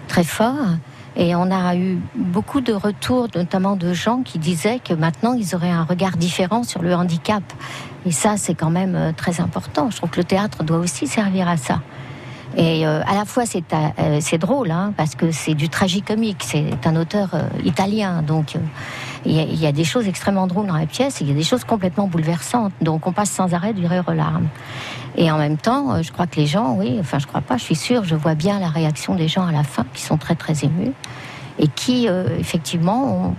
[0.07, 0.53] très forts.
[1.17, 5.55] Et on a eu beaucoup de retours, notamment de gens qui disaient que maintenant ils
[5.55, 7.43] auraient un regard différent sur le handicap.
[8.05, 9.89] Et ça, c'est quand même euh, très important.
[9.89, 11.79] Je trouve que le théâtre doit aussi servir à ça.
[12.57, 16.41] Et euh, à la fois, c'est euh, drôle, hein, parce que c'est du tragicomique.
[16.41, 18.55] C'est un auteur euh, italien, donc
[19.25, 21.43] il y a des choses extrêmement drôles dans la pièce, et il y a des
[21.43, 22.71] choses complètement bouleversantes.
[22.81, 24.47] Donc on passe sans arrêt du rire aux larmes.
[25.17, 27.57] Et en même temps, euh, je crois que les gens, oui, enfin je crois pas,
[27.57, 30.17] je suis sûre, je vois bien la réaction des gens à la fin, qui sont
[30.17, 30.91] très très émus,
[31.59, 33.35] et qui euh, effectivement ont,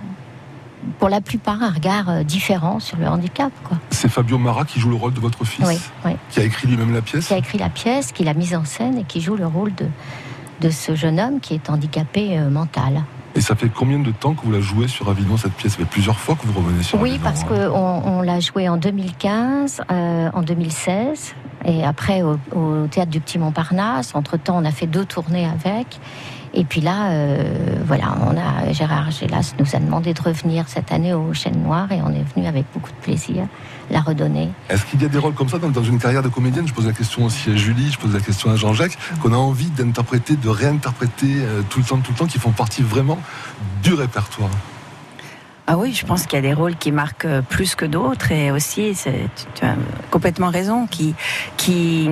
[0.98, 3.52] pour la plupart, un regard euh, différent sur le handicap.
[3.64, 3.76] Quoi.
[3.90, 6.12] C'est Fabio Mara qui joue le rôle de votre fils, Oui, oui.
[6.30, 7.26] qui a écrit lui-même la pièce.
[7.26, 9.74] qui a écrit la pièce, qui l'a mise en scène et qui joue le rôle
[9.74, 9.86] de,
[10.62, 13.02] de ce jeune homme qui est handicapé euh, mental.
[13.36, 15.72] Et ça fait combien de temps que vous la jouez sur Avignon, cette pièce?
[15.72, 17.46] Ça fait plusieurs fois que vous revenez sur Oui, Avignon, parce hein.
[17.48, 21.34] qu'on on, l'a joué en 2015, euh, en 2016,
[21.66, 24.14] et après au, au Théâtre du Petit Montparnasse.
[24.14, 26.00] Entre-temps, on a fait deux tournées avec.
[26.58, 27.44] Et puis là, euh,
[27.84, 31.92] voilà, on a, Gérard Gélas nous a demandé de revenir cette année au Chêne Noir
[31.92, 33.46] et on est venu avec beaucoup de plaisir
[33.90, 34.48] la redonner.
[34.70, 36.66] Est-ce qu'il y a des rôles comme ça dans, une carrière de comédienne?
[36.66, 39.36] Je pose la question aussi à Julie, je pose la question à Jean-Jacques, qu'on a
[39.36, 43.18] envie d'interpréter, de réinterpréter euh, tout le temps, tout le temps, qui font partie vraiment
[43.82, 44.50] du répertoire.
[45.68, 48.30] Ah oui, je pense qu'il y a des rôles qui marquent euh, plus que d'autres
[48.30, 49.10] et aussi, tu,
[49.54, 49.74] tu as
[50.12, 51.16] complètement raison, qui,
[51.56, 52.08] qui,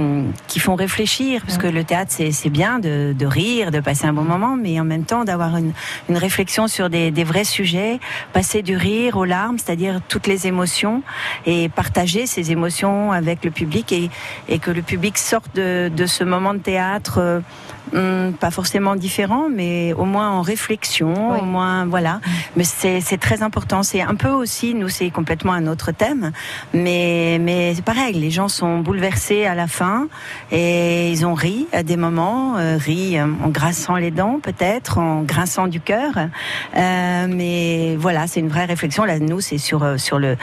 [0.48, 4.06] qui font réfléchir, parce que le théâtre, c'est c'est bien de, de rire, de passer
[4.06, 5.72] un bon moment, mais en même temps d'avoir une,
[6.08, 8.00] une réflexion sur des, des vrais sujets,
[8.32, 11.04] passer du rire aux larmes, c'est-à-dire toutes les émotions,
[11.46, 14.10] et partager ces émotions avec le public et,
[14.48, 17.42] et que le public sorte de, de ce moment de théâtre.
[17.92, 22.20] Euh, hum, pas forcément différent, mais au moins en réflexion, au moins voilà.
[22.56, 23.82] Mais c'est très important.
[23.82, 26.32] C'est un peu aussi, nous, c'est complètement un autre thème,
[26.72, 28.14] mais mais c'est pareil.
[28.14, 30.08] Les gens sont bouleversés à la fin
[30.50, 34.98] et ils ont ri à des moments, euh, ri euh, en grinçant les dents peut-être,
[34.98, 36.12] en grinçant du cœur.
[36.76, 39.04] Euh, mais voilà, c'est une vraie réflexion.
[39.04, 40.36] Là, nous, c'est sur sur le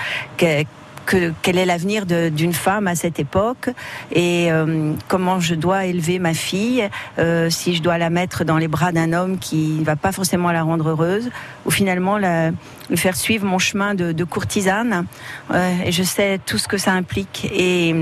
[1.42, 3.70] quel est l'avenir d'une femme à cette époque
[4.12, 6.88] et euh, comment je dois élever ma fille,
[7.20, 10.12] euh, si je dois la mettre dans les bras d'un homme qui ne va pas
[10.12, 11.30] forcément la rendre heureuse,
[11.66, 12.52] ou finalement la,
[12.90, 15.06] lui faire suivre mon chemin de, courtisane.
[15.52, 17.96] Euh, et je sais tout ce que ça implique et,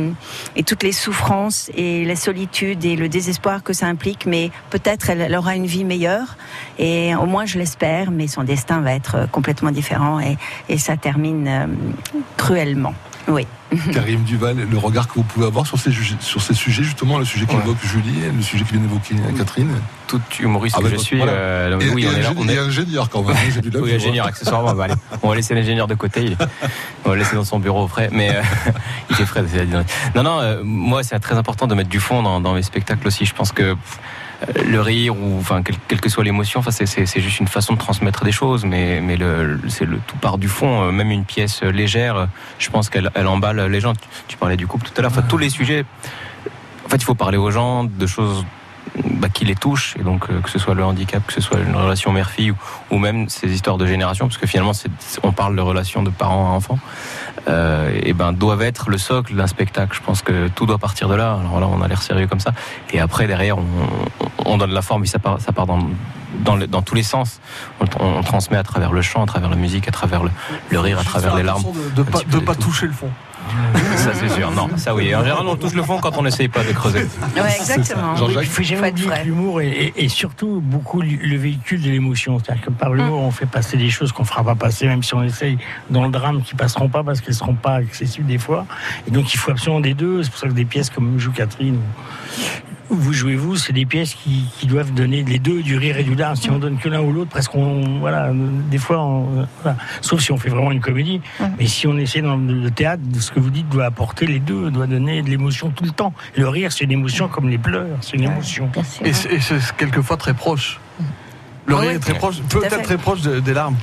[0.56, 5.10] et, toutes les souffrances et la solitude et le désespoir que ça implique, mais peut-être
[5.10, 6.38] elle, aura une vie meilleure
[6.78, 10.98] et au moins je l'espère, mais son destin va être complètement différent et, et ça
[10.98, 11.70] termine
[12.38, 12.94] cruellement.
[13.30, 13.48] Oui.
[13.94, 17.26] Karim Duval, le regard que vous pouvez avoir sur ces, sur ces sujets, justement, le
[17.26, 19.72] sujet qu'évoque Julie, le sujet qui vient d'évoquer Catherine
[20.08, 22.34] Tout humoriste ah, que je suis, euh, oui, on est là.
[22.36, 23.36] On est ingénieur quand même.
[23.38, 24.74] Hein, oui, ingénieur, accessoirement.
[24.74, 26.36] Bah, allez, on va laisser l'ingénieur de côté.
[27.06, 28.10] On va le laisser dans son bureau au frais.
[28.12, 28.42] Mais euh,
[29.10, 29.44] il fait frais.
[30.16, 33.08] Non, non, euh, moi, c'est très important de mettre du fond dans, dans mes spectacles
[33.08, 33.26] aussi.
[33.26, 33.76] Je pense que
[34.66, 38.24] le rire ou enfin quelle, que soit l'émotion, enfin c'est juste une façon de transmettre
[38.24, 39.18] des choses, mais mais
[39.68, 40.84] c'est le tout part du fond.
[40.84, 43.94] Euh, même une pièce légère, je pense qu'elle elle emballe les gens.
[44.28, 45.12] Tu, parlais du couple tout à l'heure.
[45.12, 45.86] Enfin tous les sujets.
[46.86, 48.46] En fait, il faut parler aux gens de choses
[49.06, 51.60] bah, qui les touchent, et donc euh, que ce soit le handicap, que ce soit
[51.60, 52.54] une relation mère-fille
[52.90, 54.72] ou, même ces histoires de génération, parce que finalement
[55.24, 56.80] on parle de relations de parents à enfants,
[57.50, 59.96] et ben doivent être le socle d'un spectacle.
[59.96, 61.38] Je pense que tout doit partir de là.
[61.40, 62.54] Alors là, on a l'air sérieux comme ça,
[62.92, 63.66] et après derrière on,
[64.46, 65.80] on donne la forme, ça part, ça part dans,
[66.40, 67.40] dans, dans, tous les sens.
[68.00, 71.04] On, transmet à travers le chant, à travers la musique, à travers le, rire, à
[71.04, 71.64] travers les larmes.
[71.96, 73.10] De ne pas, toucher le fond.
[73.98, 75.14] Ça c'est sûr, non, ça oui.
[75.14, 77.08] En général, on touche le fond quand on n'essaye pas de creuser.
[77.36, 78.16] Ouais, exactement.
[78.30, 82.40] Il faut jamais que l'humour est, et surtout beaucoup le véhicule de l'émotion.
[82.40, 83.26] C'est-à-dire que par l'humour, mm.
[83.26, 85.58] on fait passer des choses qu'on ne fera pas passer, même si on essaye
[85.90, 88.66] dans le drame, qui passeront pas parce qu'elles ne seront pas accessibles des fois.
[89.08, 90.24] Et donc il faut absolument des deux.
[90.24, 91.80] C'est pour ça que des pièces comme Joue Catherine
[92.90, 96.16] vous jouez vous, c'est des pièces qui, doivent donner les deux, du rire et du
[96.16, 96.36] larme.
[96.36, 98.32] Si on donne que l'un ou l'autre, presque on, voilà,
[98.70, 99.24] des fois,
[100.02, 101.22] sauf si on fait vraiment une comédie.
[101.58, 104.72] Mais si on essaie dans le théâtre, ce que vous dites doit apporter les deux,
[104.72, 106.14] doit donner de l'émotion tout le temps.
[106.36, 108.70] le rire, c'est une émotion comme les pleurs, c'est une émotion.
[109.04, 110.80] Et c'est quelquefois très proche.
[111.66, 113.78] Le rire est très proche, peut-être très proche des larmes.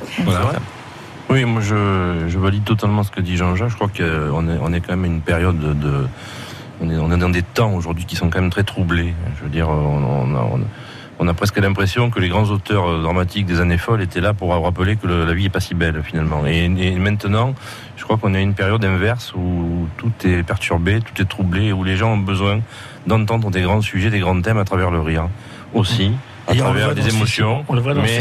[1.28, 3.70] Oui, moi je, valide totalement ce que dit Jean-Jacques.
[3.70, 6.06] Je crois qu'on est, on est quand même une période de
[6.80, 9.14] on est, dans des temps aujourd'hui qui sont quand même très troublés.
[9.38, 14.02] Je veux dire, on, a, presque l'impression que les grands auteurs dramatiques des années folles
[14.02, 16.44] étaient là pour rappeler que la vie est pas si belle finalement.
[16.46, 17.54] Et, maintenant,
[17.96, 21.72] je crois qu'on est à une période inverse où tout est perturbé, tout est troublé,
[21.72, 22.60] où les gens ont besoin
[23.06, 25.28] d'entendre des grands sujets, des grands thèmes à travers le rire
[25.74, 26.12] aussi
[26.46, 27.64] à travers des émotions,
[27.96, 28.20] mais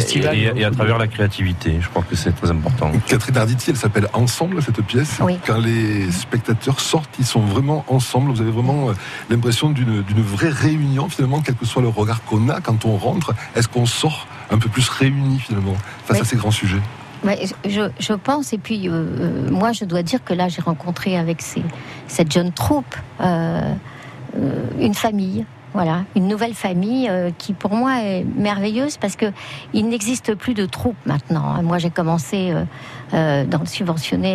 [0.55, 1.77] et, à travers la créativité.
[1.79, 2.91] Je crois que c'est très important.
[3.07, 5.19] Catherine Arditi, elle s'appelle Ensemble cette pièce.
[5.45, 8.31] Quand les spectateurs sortent, ils sont vraiment ensemble.
[8.31, 8.93] Vous avez vraiment euh,
[9.29, 13.33] l'impression d'une vraie réunion finalement, quel que soit le regard qu'on a quand on rentre.
[13.55, 16.81] Est-ce qu'on sort un peu plus réunis finalement face à ces grands sujets?
[17.67, 21.17] Je, je, pense, et puis euh, euh, moi je dois dire que là j'ai rencontré
[21.17, 21.63] avec ces,
[22.07, 22.95] cette jeune troupe
[24.79, 29.25] une famille voilà, une nouvelle famille euh, qui pour moi est merveilleuse parce que
[29.73, 31.61] il n'existe plus de troupes maintenant.
[31.63, 32.63] Moi, j'ai commencé euh,
[33.13, 33.65] euh, dans le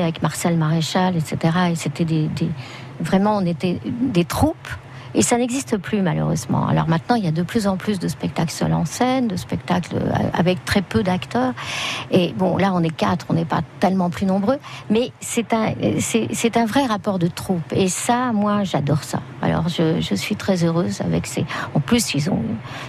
[0.02, 1.70] avec Marcel Maréchal, etc.
[1.72, 2.28] Et c'était des,
[3.00, 4.68] vraiment, on était des troupes
[5.14, 6.66] et ça n'existe plus malheureusement.
[6.66, 9.36] Alors maintenant, il y a de plus en plus de spectacles seuls en scène, de
[9.36, 11.52] spectacles euh, avec très peu d'acteurs.
[12.10, 14.58] Et bon, là, on est quatre, on n'est pas tellement plus nombreux,
[14.90, 17.72] mais c'est un, c'est un vrai rapport de troupe.
[17.72, 19.20] Et ça, moi, j'adore ça.
[19.42, 21.44] Alors, je, je, suis très heureuse avec ces.
[21.74, 22.42] En plus, ils ont,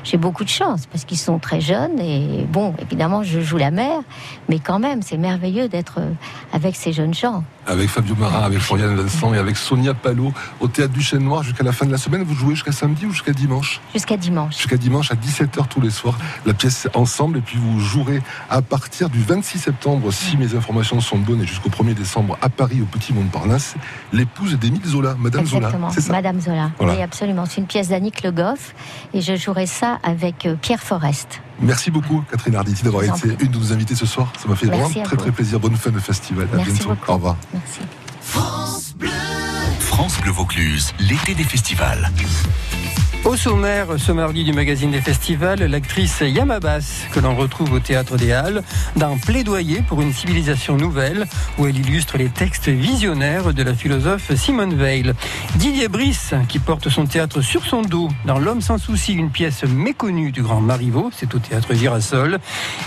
[0.03, 1.99] j'ai beaucoup de chance parce qu'ils sont très jeunes.
[1.99, 4.01] Et bon, évidemment, je joue la mère,
[4.49, 5.99] mais quand même, c'est merveilleux d'être
[6.53, 7.43] avec ces jeunes gens.
[7.67, 11.43] Avec Fabio Marin, avec Florian Vincent et avec Sonia Palot au théâtre du Chêne Noir
[11.43, 14.57] jusqu'à la fin de la semaine vous jouez jusqu'à samedi ou jusqu'à dimanche Jusqu'à dimanche.
[14.57, 16.17] Jusqu'à dimanche à 17h tous les soirs.
[16.45, 20.99] La pièce ensemble et puis vous jouerez à partir du 26 septembre, si mes informations
[21.01, 23.75] sont bonnes, et jusqu'au 1er décembre à Paris au Petit Montparnasse,
[24.11, 26.01] l'épouse d'Émile Zola, Madame Exactement, Zola.
[26.01, 26.71] Ça Madame Zola.
[26.79, 27.45] Oui, absolument.
[27.45, 28.73] C'est une pièce d'Annick Le Goff
[29.13, 31.41] et je jouerai ça avec euh, Pierre Forest.
[31.61, 34.31] Merci beaucoup, Catherine Arditi, d'avoir été une de nos invités ce soir.
[34.41, 35.59] Ça m'a fait vraiment très, très plaisir.
[35.59, 36.47] Bonne fin de festival.
[36.53, 36.95] À bientôt.
[37.07, 37.37] Au revoir.
[37.53, 37.79] Merci.
[39.79, 42.09] France Bleu Vaucluse, l'été des festivals.
[43.23, 48.17] Au sommaire, ce mardi du magazine des festivals, l'actrice Yamabas, que l'on retrouve au Théâtre
[48.17, 48.63] des Halles,
[48.95, 51.27] d'un plaidoyer pour une civilisation nouvelle,
[51.59, 55.13] où elle illustre les textes visionnaires de la philosophe Simone Veil.
[55.55, 59.65] Didier Brice, qui porte son théâtre sur son dos, dans L'homme sans souci, une pièce
[59.65, 62.39] méconnue du grand Marivaux, c'est au Théâtre Girasol.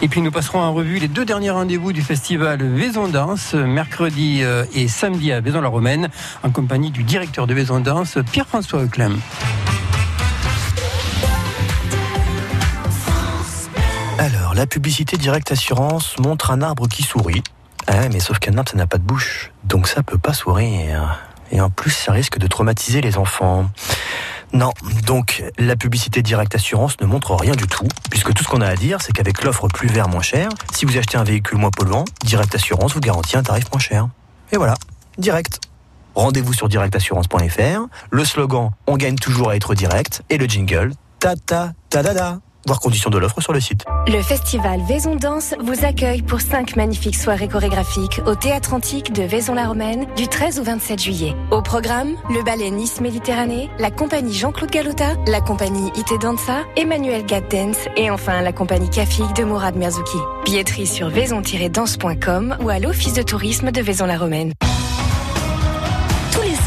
[0.03, 4.41] Et puis nous passerons en revue les deux derniers rendez-vous du festival Vaison Danse, mercredi
[4.43, 6.09] euh, et samedi à Vaison-la-Romaine,
[6.43, 9.17] en compagnie du directeur de Vaison Danse, Pierre-François Euclem.
[14.19, 17.43] Alors, la publicité Direct Assurance montre un arbre qui sourit.
[17.87, 19.51] Ah, mais sauf qu'un arbre, ça n'a pas de bouche.
[19.65, 21.21] Donc ça peut pas sourire.
[21.51, 23.69] Et en plus, ça risque de traumatiser les enfants.
[24.53, 24.73] Non,
[25.05, 28.69] donc la publicité Direct Assurance ne montre rien du tout, puisque tout ce qu'on a
[28.69, 31.71] à dire, c'est qu'avec l'offre plus vert moins cher, si vous achetez un véhicule moins
[31.71, 34.09] polluant, Direct Assurance vous garantit un tarif moins cher.
[34.53, 34.75] Et voilà,
[35.19, 35.61] direct.
[36.15, 41.35] Rendez-vous sur directassurance.fr, le slogan On gagne toujours à être direct, et le jingle Ta
[41.35, 43.85] ta ta da da voir conditions de l'offre sur le site.
[44.07, 49.23] Le festival Vaison Danse vous accueille pour cinq magnifiques soirées chorégraphiques au Théâtre Antique de
[49.23, 51.35] Vaison-la-Romaine du 13 au 27 juillet.
[51.51, 57.25] Au programme, le ballet Nice Méditerranée, la compagnie Jean-Claude Galota, la compagnie Ite Danza, Emmanuel
[57.25, 60.19] Gaddens et enfin la compagnie Kafik de Mourad Merzouki.
[60.45, 64.53] Billetterie sur vaison-danse.com ou à l'office de tourisme de Vaison-la-Romaine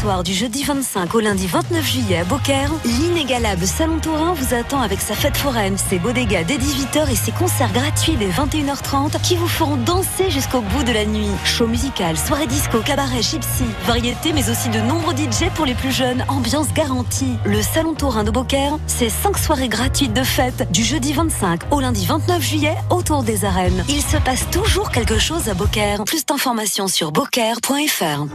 [0.00, 4.80] soir du jeudi 25 au lundi 29 juillet à Beaucaire, l'inégalable Salon Tourin vous attend
[4.80, 9.34] avec sa fête foraine, ses bodegas dès 18h et ses concerts gratuits dès 21h30 qui
[9.34, 11.30] vous feront danser jusqu'au bout de la nuit.
[11.44, 15.92] Show musical, soirée disco, cabaret, gypsy, variété mais aussi de nombreux DJ pour les plus
[15.92, 17.36] jeunes, ambiance garantie.
[17.44, 21.80] Le Salon Tourin de Beaucaire, c'est 5 soirées gratuites de fête du jeudi 25 au
[21.80, 23.84] lundi 29 juillet autour des arènes.
[23.88, 26.04] Il se passe toujours quelque chose à Beaucaire.
[26.04, 28.26] Plus d'informations sur beaucaire.fr.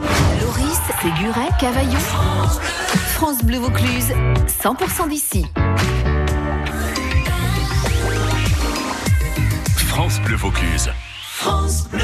[0.42, 1.98] Loris, Séguret, Cavaillon.
[3.14, 4.12] France Bleu Vaucluse,
[4.62, 5.46] 100% d'ici.
[9.76, 10.90] France Bleu Vaucluse.
[11.36, 12.00] France Bleu.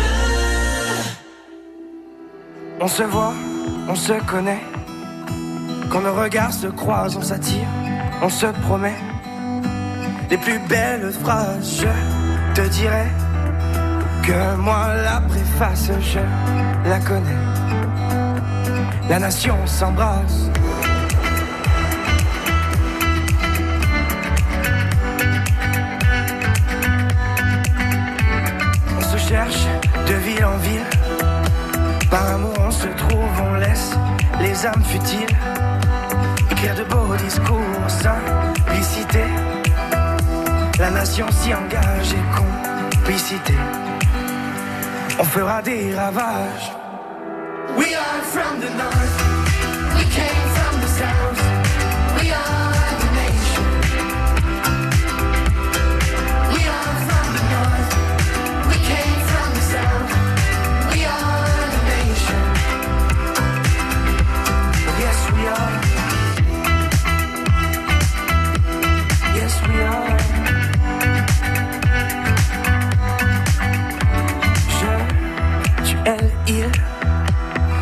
[2.80, 3.34] On se voit,
[3.88, 4.62] on se connaît.
[5.90, 7.66] Quand nos regards se croisent, on s'attire,
[8.22, 8.96] on se promet.
[10.30, 13.06] Les plus belles phrases, je te dirai
[14.22, 17.59] que moi la préface, je la connais
[19.10, 20.48] la nation s'embrasse.
[28.96, 29.66] On se cherche
[30.06, 30.86] de ville en ville,
[32.08, 33.90] par amour on se trouve, on laisse
[34.40, 35.36] les âmes futiles
[36.52, 39.24] écrire de beaux discours, simplicité.
[40.78, 43.54] La nation s'y engage et complicité.
[45.18, 46.79] On fera des ravages.
[47.78, 49.16] We are from the north.
[49.96, 51.59] We came from the south.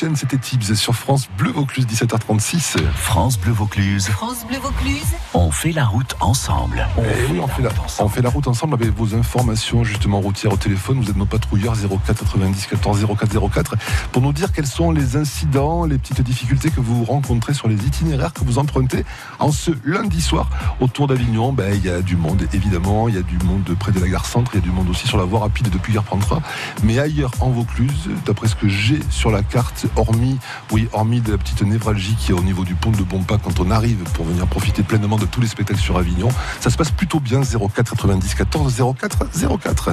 [0.00, 2.78] C'était Tibbs sur France Bleu Vaucluse, 17h36.
[2.94, 4.08] France Bleu Vaucluse.
[4.08, 5.04] France Bleu Vaucluse.
[5.34, 6.88] On fait la route ensemble.
[6.96, 10.54] Eh oui, on fait, la, on fait la route ensemble avec vos informations justement routières
[10.54, 11.02] au téléphone.
[11.02, 13.74] Vous êtes nos patrouilleurs 04 90 14 04 04
[14.10, 17.76] pour nous dire quels sont les incidents, les petites difficultés que vous rencontrez sur les
[17.76, 19.04] itinéraires que vous empruntez
[19.38, 20.48] en ce lundi soir
[20.80, 21.52] autour d'Avignon.
[21.52, 24.08] Ben, il y a du monde évidemment, il y a du monde près de la
[24.08, 26.40] gare centre, il y a du monde aussi sur la voie rapide depuis Gare Prendra.
[26.84, 30.38] Mais ailleurs en Vaucluse, d'après ce que j'ai sur la carte, hormis,
[30.70, 33.60] oui, hormis de la petite névralgie qui est au niveau du pont de Bompa quand
[33.60, 36.28] on arrive pour venir profiter pleinement de tous les spectacles sur Avignon,
[36.60, 39.18] ça se passe plutôt bien 04 90 14 04
[39.58, 39.90] 04.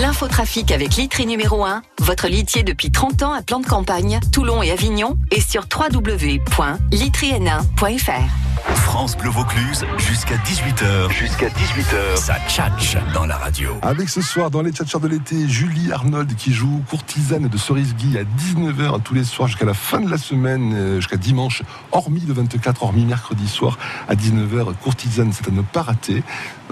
[0.00, 4.62] L'infotrafic avec Litry numéro 1, votre litier depuis 30 ans à plan de campagne, Toulon
[4.62, 8.50] et Avignon, et sur www.litryn1.fr.
[8.74, 11.10] France Bleu Vaucluse jusqu'à 18h.
[11.10, 12.16] Jusqu'à 18h.
[12.16, 13.70] Ça tchatche dans la radio.
[13.82, 17.94] Avec ce soir dans les tchatcheurs de l'été, Julie Arnold qui joue courtisane de Cerise
[17.94, 21.62] Guy à 19h tous les soirs jusqu'à la fin de la semaine, euh, jusqu'à dimanche,
[21.92, 24.74] hormis le 24, hormis mercredi soir à 19h.
[24.82, 26.22] Courtisane, c'est à ne pas rater.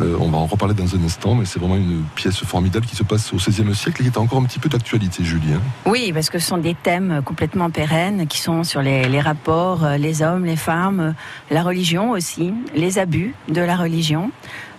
[0.00, 2.94] Euh, on va en reparler dans un instant, mais c'est vraiment une pièce formidable qui
[2.94, 5.52] se passe au XVIe siècle et qui est encore un petit peu d'actualité, Julie.
[5.54, 5.60] hein.
[5.86, 9.96] Oui, parce que ce sont des thèmes complètement pérennes qui sont sur les, rapports, euh,
[9.96, 11.12] les hommes, les femmes, euh,
[11.50, 14.30] la religion aussi, les abus de la religion.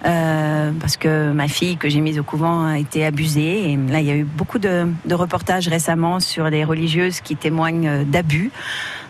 [0.01, 3.71] Parce que ma fille que j'ai mise au couvent a été abusée.
[3.71, 7.35] Et là, il y a eu beaucoup de, de reportages récemment sur des religieuses qui
[7.35, 8.49] témoignent d'abus,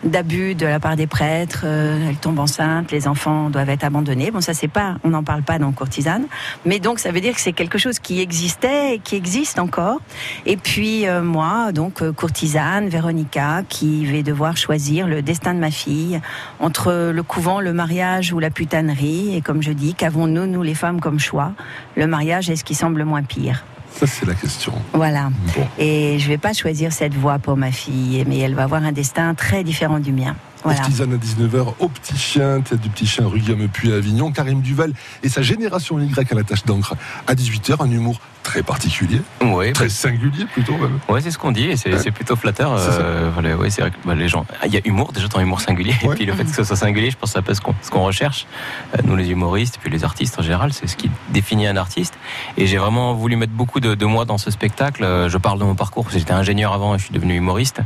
[0.03, 1.63] d'abus de la part des prêtres.
[1.65, 4.31] Euh, elles tombent enceintes, les enfants doivent être abandonnés.
[4.31, 6.25] Bon, ça c'est pas, on n'en parle pas dans courtisane,
[6.65, 10.01] mais donc ça veut dire que c'est quelque chose qui existait et qui existe encore.
[10.45, 15.59] Et puis euh, moi, donc euh, courtisane, Véronica, qui vais devoir choisir le destin de
[15.59, 16.19] ma fille
[16.59, 19.35] entre le couvent, le mariage ou la putanerie.
[19.35, 21.51] Et comme je dis, qu'avons-nous nous les femmes comme choix?
[21.95, 23.63] Le mariage est ce qui semble moins pire.
[23.95, 24.73] Ça, c'est la question.
[24.93, 25.30] Voilà.
[25.56, 25.67] Bon.
[25.78, 28.91] Et je vais pas choisir cette voie pour ma fille, mais elle va avoir un
[28.91, 30.36] destin très différent du mien.
[30.63, 30.80] Voilà.
[30.80, 34.31] Courtisane à 19h, au petit chien, tête du petit chien, rue Guillaume Puy à Avignon,
[34.31, 36.96] Karim Duval et sa génération Y à la tâche d'encre
[37.27, 38.19] à 18h, un humour
[38.50, 41.00] très particulier, Oui, très singulier plutôt même.
[41.08, 42.79] Ouais, c'est ce qu'on dit et c'est plutôt flatteur.
[42.79, 42.91] Ça.
[42.93, 44.43] euh, voilà, ouais, c'est vrai que bah, les gens.
[44.60, 45.93] Ah, Il y a humour, déjà dans humour singulier.
[46.04, 46.13] Ouais.
[46.13, 47.91] Et puis le fait que ce soit singulier, je pense que c'est un peu ce
[47.91, 48.47] qu'on recherche.
[48.95, 51.77] Euh, nous, les humoristes, et puis les artistes en général, c'est ce qui définit un
[51.77, 52.15] artiste.
[52.58, 55.04] Et j'ai vraiment voulu mettre beaucoup de, de moi dans ce spectacle.
[55.04, 57.81] Euh, Je parle de mon parcours j'étais ingénieur avant et je suis devenu humoriste.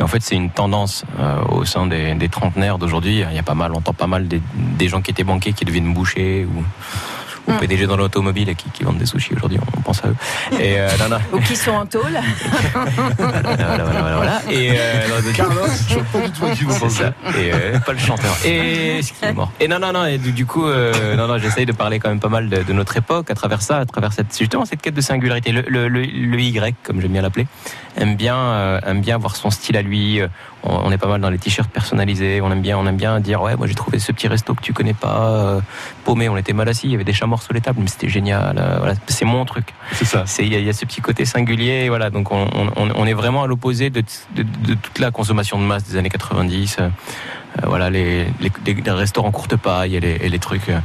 [0.00, 3.22] Et en fait, c'est une tendance euh, au sein des, des trentenaires d'aujourd'hui.
[3.30, 5.52] Il y a pas mal, on entend pas mal des, des gens qui étaient banquiers
[5.52, 6.64] qui deviennent bouchers ou.
[7.48, 10.16] Ou PDG dans l'automobile et qui, qui vendent des sushis aujourd'hui, on pense à eux.
[10.60, 12.02] Et euh, non, non, Ou qui sont en tôle.
[13.18, 14.40] voilà, voilà, voilà, voilà.
[14.50, 15.54] Et euh, non, de- Carlos,
[15.88, 17.02] je sais pas du tout à qui vous c'est pensez.
[17.04, 17.12] ça.
[17.38, 18.34] Et euh, pas le chanteur.
[18.44, 19.00] Et
[19.68, 20.04] non, non, non.
[20.06, 22.62] Et du, du coup, euh, non, non, j'essaye de parler quand même pas mal de,
[22.62, 25.52] de notre époque à travers ça, à travers cette justement cette quête de singularité.
[25.52, 27.46] Le, le, le, le Y, comme j'aime bien l'appeler,
[27.96, 30.20] aime bien, euh, aime bien avoir son style à lui.
[30.20, 30.28] Euh,
[30.64, 32.40] On, on est pas mal dans les t-shirts personnalisés.
[32.42, 34.60] On aime bien, on aime bien dire ouais, moi j'ai trouvé ce petit resto que
[34.62, 35.60] tu connais pas, euh,
[36.04, 36.28] paumé.
[36.28, 36.86] On était mal assis.
[36.88, 38.56] Il y avait des chats morts sous les tables, mais c'était génial.
[38.58, 39.74] Euh, voilà, c'est mon truc.
[39.92, 40.24] C'est ça.
[40.38, 42.10] Il y, a- il y a ce petit côté singulier, voilà.
[42.10, 44.02] Donc on, on, on est vraiment à l'opposé de,
[44.34, 46.78] de, de toute la consommation de masse des années 90.
[47.62, 50.68] Euh, voilà, les, les, les- restaurants courte paille et les, et les trucs.
[50.68, 50.78] euh,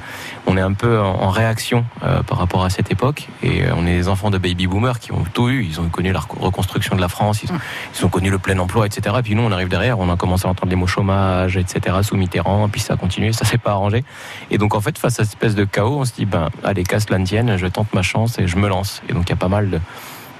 [0.46, 3.96] on est un peu en, réaction euh, par rapport à cette époque, et on est
[3.96, 5.64] des enfants de baby boomers qui ont tout eu.
[5.64, 7.60] Ils ont connu la reco- reconstruction de la France, ils ont,
[7.98, 9.16] ils ont connu le plein emploi, etc.
[9.20, 11.98] Et puis nous, on arrive derrière, on a commencé à entendre les mots chômage, etc.
[12.04, 14.04] sous Mitterrand, puis ça a continué, ça s'est pas arrangé.
[14.52, 16.84] Et donc en fait, face à cette espèce de chaos, on se dit ben allez,
[16.84, 19.02] casse la tienne, je tente ma chance et je me lance.
[19.10, 19.80] Et donc il y a pas mal de,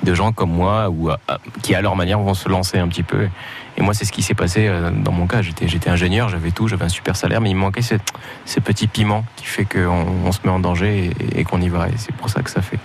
[0.04, 1.10] de gens comme moi ou
[1.62, 3.30] qui à leur manière vont se lancer un petit peu.
[3.78, 5.42] Et moi, c'est ce qui s'est passé euh, dans mon cas.
[5.42, 7.96] J'étais, j'étais ingénieur, j'avais tout, j'avais un super salaire, mais il me manquait ce,
[8.46, 11.70] ce petit piment qui fait qu'on on se met en danger et, et qu'on y
[11.70, 11.88] va.
[11.90, 12.78] Et c'est pour ça que ça fait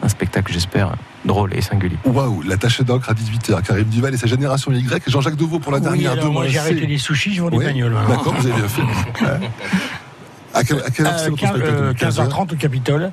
[0.00, 1.96] un spectacle, j'espère, drôle et singulier.
[2.04, 5.72] Waouh, la tâche d'encre à 18h, Karim Duval et sa génération Y, Jean-Jacques Deveau pour
[5.72, 6.52] la Oui, dernière alors, moi, demande.
[6.52, 7.92] j'ai arrêté les sushis, je vends des bagnoles.
[7.92, 8.16] maintenant.
[8.16, 8.82] D'accord, vous avez bien fait.
[10.54, 12.56] À quelle, à quelle heure c'est Euh, votre 15, spectacle euh, 15 heures 15h30 au
[12.56, 13.12] Capitole.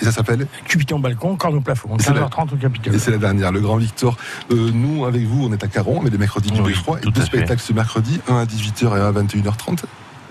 [0.00, 1.90] Et ça s'appelle Cupiton balcon, corne au plafond.
[1.98, 2.94] C'est la- 15h30 au Capitole.
[2.94, 4.16] Et c'est la dernière, le Grand Victor.
[4.50, 6.98] Euh, nous, avec vous, on est à Caron, mais les mercredis du Oui, Beffroi.
[7.06, 9.84] Et deux spectacles ce mercredi, un à 18h et un à 21h30.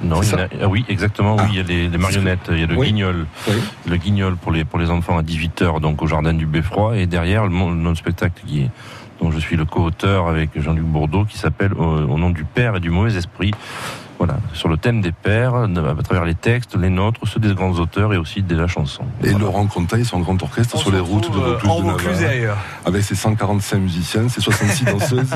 [0.04, 1.36] Non, C'est il y a- ah oui, exactement.
[1.40, 1.44] Ah.
[1.44, 2.88] Oui, il y a les, les marionnettes, il y a le Oui.
[2.88, 3.54] guignol, Oui.
[3.88, 7.06] le guignol pour les pour les enfants à 18h, donc au jardin du Beffroi, et
[7.06, 8.70] derrière le notre spectacle qui est
[9.22, 12.78] dont je suis le co-auteur avec Jean-Luc Bourdeau, qui s'appelle au, au nom du Père
[12.78, 13.52] et du mauvais esprit.
[14.22, 17.72] Voilà, sur le thème des pères, à travers les textes, les nôtres, ceux des grands
[17.80, 19.02] auteurs et aussi de la chanson.
[19.24, 23.16] Et Laurent Contaille, son grand orchestre sur les routes de Vaucluse de Navarre, avec ses
[23.16, 25.32] 145 musiciens, ses 66 danseuses,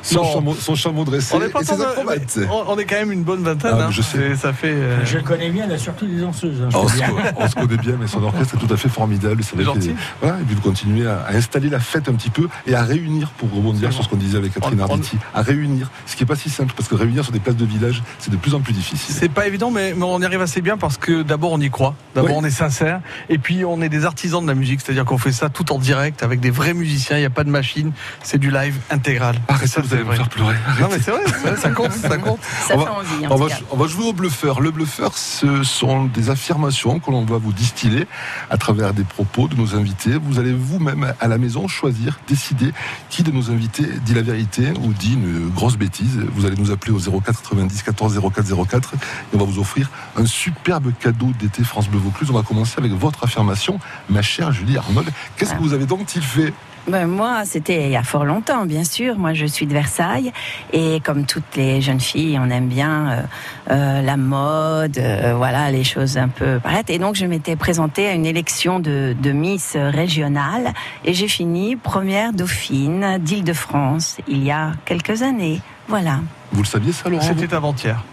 [0.00, 2.38] son, chameau, son chameau dressé on est et ses acrobates.
[2.68, 3.74] On est quand même une bonne vingtaine.
[3.74, 3.90] Ah, hein.
[3.90, 4.34] je sais.
[4.34, 4.72] Ça fait.
[4.72, 6.62] euh, Je le connais bien, surtout des danseuses.
[6.62, 7.10] hein, on, se, dire.
[7.36, 9.42] on se connaît bien, mais son orchestre est tout à fait formidable.
[9.44, 9.94] C'est gentil.
[10.22, 12.82] Voilà, et puis vous continuez à, à installer la fête un petit peu et à
[12.82, 15.90] réunir, pour rebondir sur ce qu'on disait avec Catherine Arditi, à réunir.
[16.06, 18.30] Ce qui n'est pas si simple, parce que réunir sur des places de village, c'est
[18.30, 19.14] de plus en plus difficile.
[19.18, 21.70] C'est pas évident, mais, mais on y arrive assez bien parce que d'abord on y
[21.70, 22.36] croit, d'abord Oui.
[22.40, 25.32] on est sincère, et puis on est des artisans de la musique, c'est-à-dire qu'on fait
[25.32, 27.92] ça tout en direct avec des vrais musiciens, il n'y a pas de machine,
[28.22, 29.36] c'est du live intégral.
[29.48, 30.16] Arrêtez, Ça, vous c'est allez me vrai.
[30.16, 30.54] faire pleurer.
[30.80, 31.22] Non mais c'est vrai,
[31.56, 32.40] ça compte, ça compte.
[32.68, 33.56] Ça on, fait va, envie, en on tout va- cas.
[33.72, 34.60] on va jouer au bluffeur.
[34.60, 38.06] Le bluffeur, ce sont des affirmations que l'on va vous distiller
[38.50, 40.12] à travers des propos de nos invités.
[40.22, 42.72] Vous allez vous-même à la maison choisir, décider
[43.10, 46.20] qui de nos invités dit la vérité ou dit une grosse bêtise.
[46.34, 48.98] Vous allez nous appeler au 04 90 14 04 04 et
[49.34, 52.30] on va vous offrir un superbe cadeau d'été France Bleu Vaucluse.
[52.30, 55.10] On va commencer avec votre affirmation, ma chère Julie Arnold.
[55.36, 56.52] Qu'est-ce que vous avez donc il fait?
[56.88, 59.16] Ben, moi, c'était il y a fort longtemps, bien sûr.
[59.16, 60.32] Moi, je suis de Versailles
[60.72, 63.22] et comme toutes les jeunes filles, on aime bien euh,
[63.70, 66.90] euh, la mode, euh, voilà, les choses un peu paraître.
[66.90, 70.72] Et donc, je m'étais présentée à une élection de, de Miss régionale
[71.04, 75.60] et j'ai fini première dauphine d'Île-de-France il y a quelques années.
[75.88, 76.20] Voilà.
[76.52, 78.04] Vous le saviez ça, Laurent C'était avant-hier.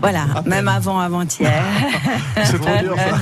[0.00, 1.62] Voilà, même avant avant-hier.
[2.44, 3.18] C'est trop dur ça.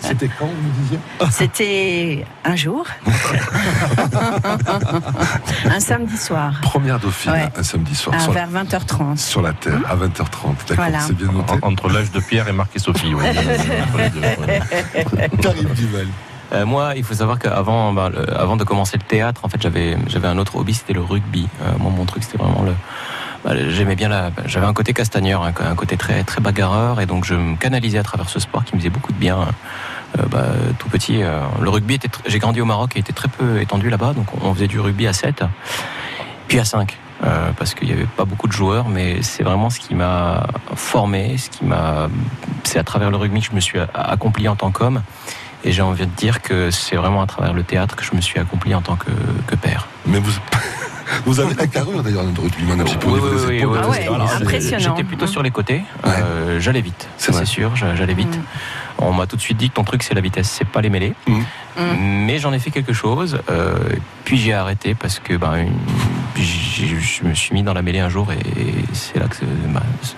[0.00, 0.98] C'était quand, vous me disiez
[1.30, 2.86] C'était un jour,
[5.70, 7.48] un samedi soir, Première dauphine, Ouais.
[7.56, 8.18] un samedi soir.
[8.20, 9.16] sur- vers 20h30.
[9.18, 10.68] sur la Terre à 20h30.
[10.68, 11.00] D'accord, Voilà.
[11.00, 11.52] c'est bien noté.
[11.62, 13.14] En- entre l'âge de Pierre et Marc et Sophie.
[13.14, 13.32] ouais.
[15.42, 16.06] Karim Duval.
[16.52, 19.96] Euh, moi, il faut savoir qu'avant le- avant de commencer le théâtre, en fait, j'avais
[20.08, 21.48] j'avais un autre hobby, c'était le rugby.
[21.62, 22.72] Euh, moi, mon truc, c'était vraiment le.
[23.44, 24.30] bah, J'aimais bien la.
[24.46, 27.98] J'avais un côté castagneur, un, un côté très très bagarreur, et donc je me canalisais
[27.98, 29.38] à travers ce sport qui me faisait beaucoup de bien.
[30.18, 30.46] Euh, bah,
[30.80, 32.10] tout petit, euh, le rugby était.
[32.26, 35.06] J'ai grandi au Maroc et était très peu étendu là-bas, donc on faisait du rugby
[35.06, 35.44] à 7,
[36.48, 36.98] puis à 5.
[37.22, 40.46] euh, parce qu'il n'y avait pas beaucoup de joueurs, mais c'est vraiment ce qui m'a
[40.74, 42.08] formé, ce qui m'a,
[42.64, 45.02] c'est à travers le rugby que je me suis accompli en tant qu'homme.
[45.64, 48.20] Et j'ai envie de dire que c'est vraiment à travers le théâtre que je me
[48.20, 49.10] suis accompli en tant que,
[49.46, 49.88] que père.
[50.06, 50.32] Mais vous,
[51.26, 53.46] vous avez la carrure d'ailleurs de rugbyman un petit peu au Oui, niveau oui, des
[53.46, 53.70] oui, épaules.
[53.72, 54.18] oui, Ah oui.
[54.18, 54.96] ouais, impressionnant.
[54.96, 55.82] J'étais plutôt sur les côtés.
[56.06, 57.46] Euh, j'allais vite, C'est ça vrai.
[57.46, 58.34] c'est sûr, j'a- j'allais vite.
[58.36, 58.42] Mm.
[59.02, 60.90] On m'a tout de suite dit que ton truc c'est la vitesse, c'est pas les
[60.90, 61.14] mêlées.
[61.26, 61.40] Mm.
[61.98, 63.74] Mais j'en ai fait quelque chose, euh,
[64.24, 65.72] puis j'ai arrêté parce que ben, une-
[66.36, 68.38] je me suis mis dans la mêlée un jour et
[68.92, 70.08] c'est là que ben, je-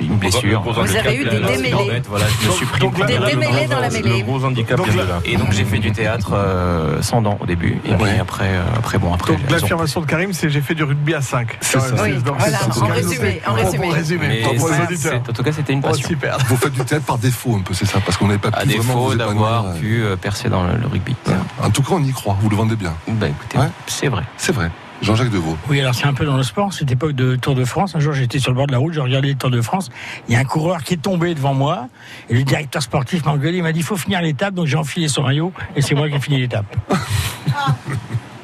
[0.00, 0.62] une blessure.
[0.64, 2.02] Le Vous avez eu des démêlés.
[2.08, 2.90] Voilà, je me suis pris Des
[3.32, 4.22] démêlés dans la Le mêlée.
[4.22, 5.20] gros handicap Donc là-.
[5.24, 8.62] Et donc j'ai fait du théâtre euh, sans dents au début, et puis après, euh,
[8.76, 9.32] après bon après.
[9.32, 11.58] Donc l'affirmation de Karim, c'est j'ai fait du rugby à 5.
[11.60, 11.94] C'est ça.
[12.02, 14.44] Oui, donc voilà, c'est- en résumé, en résumé.
[14.46, 16.08] En tout cas, c'était une Oh, passion.
[16.08, 16.38] super.
[16.48, 18.58] Vous faites du théâtre par défaut un peu, c'est ça Parce qu'on n'avait pas pu
[18.68, 21.14] vraiment défaut vous d'avoir pu euh, percer dans le, le rugby.
[21.62, 22.94] En tout cas, on y croit, vous le vendez bien.
[23.08, 24.22] Ben écoutez, c'est vrai.
[24.36, 24.70] C'est vrai.
[25.02, 25.56] Jean-Jacques Deveau.
[25.68, 27.94] Oui, alors c'est un peu dans le sport, cette époque de Tour de France.
[27.96, 29.90] Un jour, j'étais sur le bord de la route, je regardais le Tour de France.
[30.28, 31.88] Il y a un coureur qui est tombé devant moi,
[32.28, 34.76] et le directeur sportif m'a engueulé, il m'a dit, il faut finir l'étape, donc j'ai
[34.76, 36.66] enfilé son maillot, et c'est moi qui ai fini l'étape.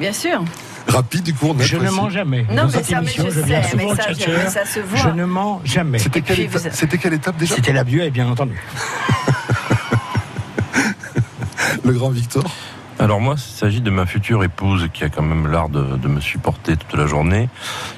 [0.00, 0.42] Bien sûr.
[0.88, 2.46] Rapide, du coup, net, Je ne mens jamais.
[2.48, 4.46] Non, Dans mais cette ça, mais émission, je je viens sais, souvent mais ça, mais
[4.48, 4.98] ça se voit.
[4.98, 5.98] Je ne mens jamais.
[5.98, 6.58] C'était quelle, vous-
[7.00, 8.54] quelle étape déjà C'était la buée, bien entendu.
[11.84, 12.44] Le grand Victor
[13.06, 16.08] Alors moi, il s'agit de ma future épouse qui a quand même l'art de, de
[16.08, 17.48] me supporter toute la journée,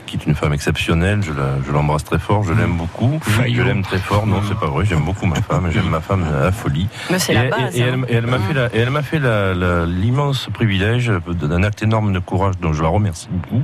[0.04, 1.22] qui est une femme exceptionnelle.
[1.22, 3.18] Je l'embrasse très fort, je l'aime beaucoup.
[3.22, 3.54] Faillot.
[3.54, 4.26] Je l'aime très fort.
[4.26, 4.84] Non, c'est pas vrai.
[4.84, 5.70] J'aime beaucoup ma femme.
[5.72, 6.88] J'aime ma femme à la folie.
[7.10, 7.74] Mais c'est la base.
[7.74, 8.02] et hein.
[8.06, 9.18] elle, et elle m'a fait, la- et elle m'a fait
[9.86, 13.62] l'immense privilège d'un acte énorme de courage dont je la remercie beaucoup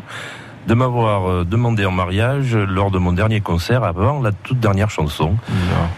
[0.67, 4.89] de m'avoir euh, demandé en mariage lors de mon dernier concert avant la toute dernière
[4.89, 5.37] chanson.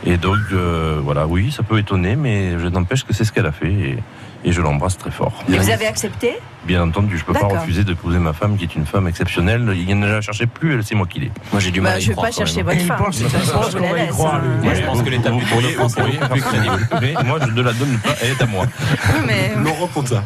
[0.04, 3.46] Et donc, euh, voilà, oui, ça peut étonner, mais je n'empêche que c'est ce qu'elle
[3.46, 3.98] a fait et,
[4.46, 5.44] et je l'embrasse très fort.
[5.52, 6.36] Et vous avez accepté?
[6.66, 9.72] Bien entendu, je peux pas refuser d'épouser ma femme qui est une femme exceptionnelle.
[9.76, 11.30] Il ne la cherchait plus, elle, c'est moi qui l'ai.
[11.52, 12.96] Moi j'ai du mal bah, à y Je ne vais pas chercher votre femme.
[12.98, 14.10] pense- De façon, pense je vous la laisse.
[14.20, 14.40] hein.
[14.62, 16.88] Moi je pense que de est beaucoup plus crédible.
[17.00, 18.66] Mais moi, je ne la donne pas, elle est à moi.
[19.26, 20.22] Mais Laurent Conta.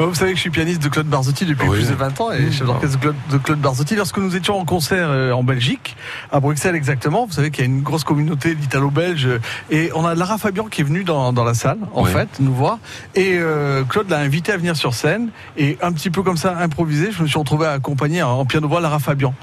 [0.00, 1.78] Euh, Vous savez que je suis pianiste de Claude Barzotti depuis Oui.
[1.78, 3.94] plus de 20 ans et chef d'orchestre de Claude, de Claude Barzotti.
[3.96, 5.96] Lorsque nous étions en concert euh, en Belgique,
[6.32, 9.28] à Bruxelles exactement, vous savez qu'il y a une grosse communauté d'Italo-Belges
[9.70, 12.10] et on a Lara Fabian qui est venue dans, dans la salle, en Oui.
[12.10, 12.78] fait, nous voir.
[13.14, 16.56] Et euh, Claude l'a invité à venir sur scène et un petit peu comme ça,
[16.58, 19.34] improvisé, je me suis retrouvé à accompagner en piano-voix Lara Fabian.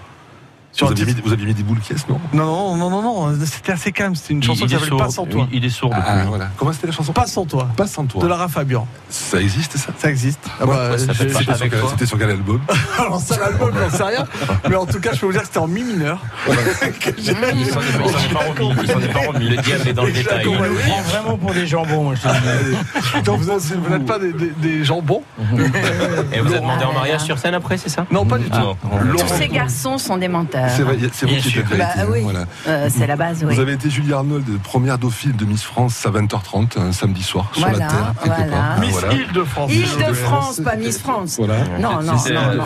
[0.71, 3.01] Sur vous, aviez mis, vous aviez mis des boules caisses, non Non, non, non, non,
[3.31, 4.13] non, c'était assez calme.
[4.15, 4.99] C'était une chanson il qui est s'appelle sourd.
[4.99, 5.47] Pas sans toi.
[5.51, 6.03] Il, il est sourd depuis.
[6.05, 6.49] Ah, voilà.
[6.57, 7.67] Comment c'était la chanson Pas sans toi.
[7.75, 8.21] Pas sans toi.
[8.21, 8.87] De Lara Fabian.
[9.09, 10.39] Ça existe, ça Ça existe.
[10.59, 12.61] Ah Ouais, bah, ouais, C'était sur, quel- c'était sur quel album
[12.99, 14.25] Alors ça, l'album, j'en sais rien.
[14.69, 16.19] Mais en tout cas, je peux vous dire que c'était en mi mineur.
[16.47, 16.53] Pas
[19.33, 19.49] remis.
[19.49, 20.45] Le diable est dans le détail.
[20.45, 22.13] Vraiment pour des jambons, vous
[23.49, 25.23] êtes- vous n'êtes pas des, jambons
[26.33, 28.05] Et vous êtes demandé en mariage sur scène après, c'est ça?
[28.11, 28.59] Non, pas du tout.
[29.17, 30.58] Tous ces garçons sont des menteurs.
[30.75, 32.45] C'est vrai, c'est vous qui êtes Bah vérité, oui, voilà.
[32.67, 33.53] Euh, c'est la base, oui.
[33.55, 37.49] Vous avez été Julie Arnold, première dauphine de Miss France à 20h30, un samedi soir,
[37.53, 38.43] sur Voilà, la Terre, voilà.
[38.43, 38.75] part.
[38.77, 38.95] Ah, Miss.
[39.11, 39.71] Île-de-France.
[39.73, 41.35] Île-de-France, pas Miss France.
[41.37, 41.55] Voilà.
[41.79, 42.63] Non, non, C'était, non, euh, non,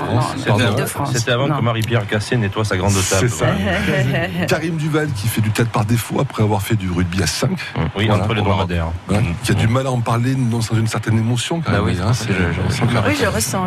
[0.85, 1.57] France, non, C'était avant non.
[1.57, 3.03] que Marie-Pierre Cassé nettoie sa grande table.
[3.09, 3.45] C'est ça.
[3.47, 4.45] voilà.
[4.47, 7.51] Karim Duval qui fait du théâtre par défaut après avoir fait du rugby à 5.
[7.97, 8.87] Oui, Voilà, entre les dromadaires.
[9.07, 11.77] Voilà, qui a du mal à en parler non sans une certaine émotion quand Bah
[11.79, 11.85] même.
[11.87, 13.65] oui, hein, je- ressens Oui, je ressens,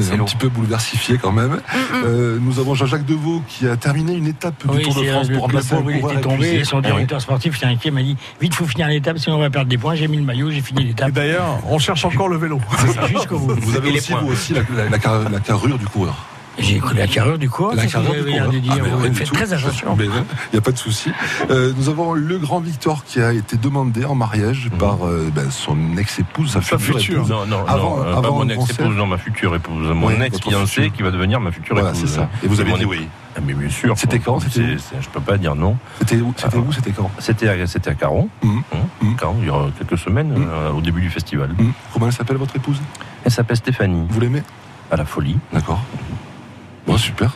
[0.00, 1.58] c'est- un petit peu bouleversifié quand même.
[1.94, 5.28] Euh, nous avons Jean-Jacques Deveau qui a terminé une étape du Oui, Tour de France
[5.30, 8.54] pour remplacer il coureur était tombé et son directeur sportif était inquiet, m'a dit Vite,
[8.54, 9.94] faut finir l'étape, sinon on va perdre des points.
[9.94, 11.12] J'ai mis le maillot, j'ai fini l'étape.
[11.12, 12.60] d'ailleurs, on cherche encore le vélo.
[13.08, 13.54] Jusqu'au bout.
[13.60, 14.20] Vous avez Et aussi, points.
[14.20, 16.14] vous aussi la, la- la car- la carrure du coureur.
[16.58, 17.74] J'ai écouté la carrure du cours.
[17.74, 18.50] La carrure du coureur.
[18.50, 18.72] de dire.
[18.80, 19.34] Ah, faites tout.
[19.34, 19.94] très attention.
[19.96, 20.10] Mais il
[20.52, 21.10] n'y a pas de souci.
[21.50, 25.50] Euh, nous avons le grand Victor qui a été demandé en mariage par euh, ben,
[25.50, 27.16] son ex-épouse, sa, Sa future future.
[27.18, 27.30] épouse.
[27.30, 29.86] Non, non, Avant- non, euh, avant pas mon ex-épouse, non, ma future épouse.
[29.94, 32.08] Mon Oui, ex-fiancée qui va devenir ma future Voilà, épouse.
[32.08, 32.28] c'est ça.
[32.42, 33.06] Et vous avez dit oui.
[33.36, 33.92] Ah, mais bien sûr.
[33.98, 35.76] C'était quand, c'était où C'est- c'est- Je peux pas dire non.
[35.98, 38.48] C'était où C'était où C'était quand C'était à, c'était à Caron, hein,
[39.02, 39.16] Mhm.
[39.16, 40.48] Caron, il y a quelques semaines, Mhm.
[40.50, 41.50] euh, au début du festival.
[41.58, 41.72] Hum.
[41.92, 42.80] Comment elle s'appelle votre épouse?
[43.24, 44.42] Elle s'appelle Stéphanie, Vous l'aimez?
[44.90, 45.36] À la folie.
[45.52, 45.82] D'accord.
[46.86, 47.32] Bon, super.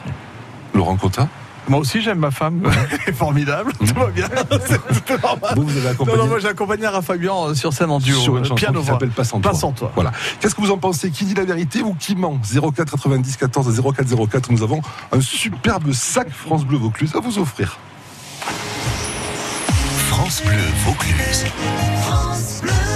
[0.74, 1.28] Laurent Cotta
[1.68, 2.62] Moi aussi, j'aime ma femme.
[3.07, 3.72] Elle est formidable.
[3.78, 4.28] Tout va bien.
[4.66, 5.55] C'est tout normal.
[5.57, 8.18] Vous, vous avez Non, accompagné non, moi j'ai accompagné Fabian euh, sur scène en duo.
[8.18, 9.59] sur une euh, chanson piano qui s'appelle Pas sans Pas toi.
[9.59, 9.92] sans toi.
[9.94, 10.12] Voilà.
[10.40, 11.11] Qu'est-ce que vous en pensez?
[11.11, 12.38] Qui dit la vérité ou qui ment?
[12.42, 14.53] 04 90 14 04 04.
[14.53, 14.80] Nous avons
[15.12, 17.78] un superbe sac France Bleu Vaucluse à vous offrir.
[20.11, 21.44] France Bleu Vaucluse.
[22.62, 22.89] I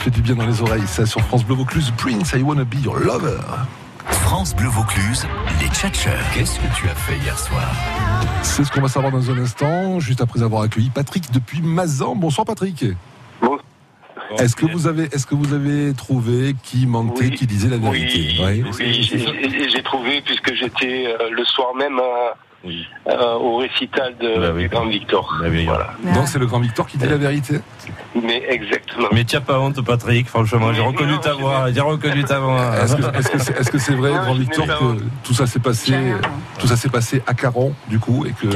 [0.00, 1.92] fait du bien dans les oreilles, ça sur France Bleu Vaucluse.
[1.98, 3.38] Prince, I wanna be your lover.
[4.06, 5.26] France Bleu Vaucluse,
[5.60, 6.18] les tchatcheurs.
[6.34, 7.70] Qu'est-ce que tu as fait hier soir
[8.42, 12.16] C'est ce qu'on va savoir dans un instant, juste après avoir accueilli Patrick depuis Mazan.
[12.16, 12.84] Bonsoir Patrick.
[14.38, 18.36] Est-ce que vous avez, est-ce que vous avez trouvé qui mentait, qui disait la vérité?
[18.40, 18.70] Oui, Oui.
[18.78, 22.70] oui, j'ai trouvé puisque j'étais euh, le soir même euh,
[23.08, 25.42] euh, au récital de, du Grand Victor.
[25.66, 25.94] Voilà.
[26.14, 27.56] Donc c'est le grand Victor qui dit la vérité.
[28.22, 29.08] Mais exactement.
[29.12, 32.72] Mais tu n'as pas honte, Patrick, franchement, j'ai reconnu ta voix, j'ai reconnu ta voix.
[32.82, 35.94] Est-ce que c'est vrai, grand Victor, que tout ça s'est passé,
[36.58, 38.46] tout ça s'est passé à Caron, du coup, et que,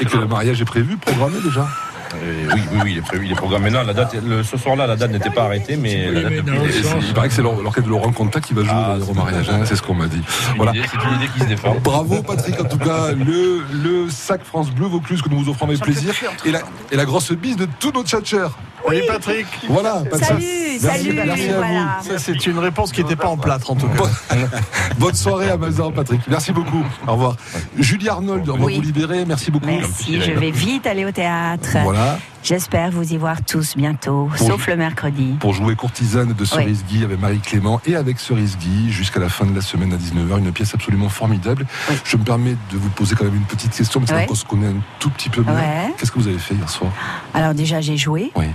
[0.00, 1.66] et que le mariage est prévu, programmé déjà?
[2.14, 3.70] Euh, oui, oui, oui, il est prévu, il est programmé.
[3.70, 6.58] Non, la date, le- ce soir-là, la date n'était pas arrêtée, mais la date depuis-
[6.68, 9.06] Et c'est- Il paraît que c'est l'or- l'orchestre de Laurent Contact qui va jouer dans
[9.06, 10.20] le mariage, hein, c'est ce qu'on m'a dit.
[10.56, 10.72] Voilà.
[10.72, 11.76] c'est une idée qui se défend.
[11.82, 15.66] Bravo Patrick, en tout cas, le, le sac France Bleu Vaucluse que nous vous offrons
[15.66, 16.12] avec plaisir.
[16.44, 18.48] Et la, et la grosse bise de tous nos tchatchers.
[18.88, 19.46] Oui, Patrick.
[19.68, 20.42] Voilà, Patrick.
[20.80, 21.60] Salut, Merci, merci à
[22.00, 22.08] vous.
[22.08, 24.36] Ça, c'est une réponse qui n'était pas en plâtre, en tout cas.
[24.98, 26.20] Bonne soirée à Mazan, Patrick.
[26.28, 26.84] Merci beaucoup.
[27.06, 27.36] Au revoir.
[27.78, 28.76] Julie Arnold, on va Oui.
[28.76, 29.24] vous libérer.
[29.26, 29.66] Merci beaucoup.
[29.66, 31.76] Merci, je vais vite aller au théâtre.
[31.82, 32.18] Voilà.
[32.42, 35.36] J'espère vous y voir tous bientôt, Pour- sauf le mercredi.
[35.40, 39.28] Pour jouer courtisane de Cerise Guy avec Marie Clément et avec Cerise Guy jusqu'à la
[39.28, 40.38] fin de la semaine à 19h.
[40.38, 41.66] Une pièce absolument formidable.
[42.04, 44.24] Je me permets de vous poser quand même une petite question, parce Ouais.
[44.26, 45.52] qu'on se connaît un tout petit peu mieux.
[45.52, 45.92] Ouais.
[45.98, 46.90] Qu'est-ce que vous avez fait hier soir?
[47.34, 48.32] Alors déjà j'ai joué.
[48.34, 48.46] Oui.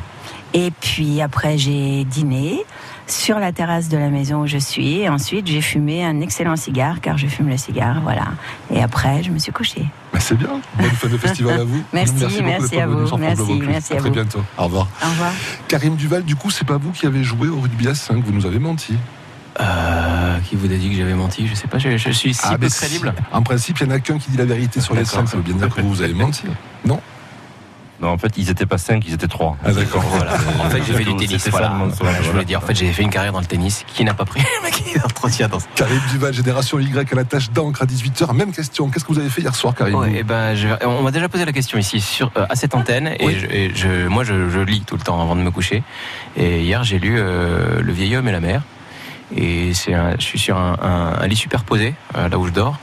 [0.58, 2.64] Et puis après j'ai dîné
[3.08, 5.00] sur la terrasse de la maison où je suis.
[5.02, 8.28] Et ensuite j'ai fumé un excellent cigare car je fume le cigare, voilà.
[8.74, 9.86] Et après je me suis couchée.
[10.14, 10.62] Bah, c'est bien.
[10.80, 11.84] Bonne fin de festival à vous.
[11.94, 13.18] Merci, merci d'être à vous.
[13.18, 14.16] Merci, merci à très vous.
[14.16, 14.42] bientôt.
[14.58, 14.88] Au revoir.
[15.06, 15.32] Au revoir.
[15.68, 18.32] Karim Duval, du coup, c'est pas vous qui avez joué au rugby à 5, vous
[18.32, 18.96] nous avez menti.
[19.60, 21.48] Euh, qui vous a dit que j'avais menti?
[21.48, 23.14] Je sais pas, je, je suis si Ah, peu crédible.
[23.16, 23.24] si.
[23.36, 25.20] En principe, il y en a qu'un qui dit la vérité sur les D'accord.
[25.22, 26.44] 5, ça veut bien dire que vous avez menti.
[26.86, 27.02] Non
[28.02, 29.58] Non, en fait, ils étaient pas 5, ils étaient 3.
[29.64, 30.02] Ah, d'accord.
[30.02, 30.34] Voilà.
[30.64, 31.48] En fait, j'ai fait du tennis.
[31.50, 31.74] Voilà.
[32.02, 33.84] Voilà, je voulais dire, en fait, j'ai fait une carrière dans le tennis.
[33.88, 37.24] Qui n'a pas pris le mec qui entretient dans Karim Duval, Génération Y à la
[37.24, 38.34] tâche d'encre à 18h.
[38.34, 38.90] Même question.
[38.90, 41.30] Qu'est-ce que vous avez fait hier soir, Karim Ouais, eh ben, je- on m'a déjà
[41.30, 44.50] posé la question ici sur, euh, à cette antenne et, je, et je- moi je,
[44.50, 45.82] je lis tout le temps avant de me coucher.
[46.36, 48.62] Et hier j'ai lu euh, Le vieil homme et la mer.
[49.36, 52.52] Et c'est un- je suis sur un, un- un lit superposé euh, là où je
[52.52, 52.78] dors,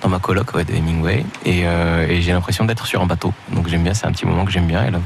[0.00, 1.24] dans ma coloc ouais, de Hemingway.
[1.44, 3.32] Et, euh, et j'ai l'impression d'être sur un bateau.
[3.52, 4.84] Donc j'aime bien, c'est un petit moment que j'aime bien.
[4.86, 4.98] Et là,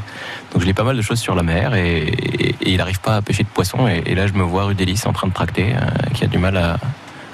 [0.52, 3.00] donc je lis pas mal de choses sur la mer et, et- et il n'arrive
[3.00, 3.88] pas à pêcher de poissons.
[3.88, 6.38] Et, là je me vois rue d'Hélice en train de tracter, euh, qui a du
[6.38, 6.76] mal à,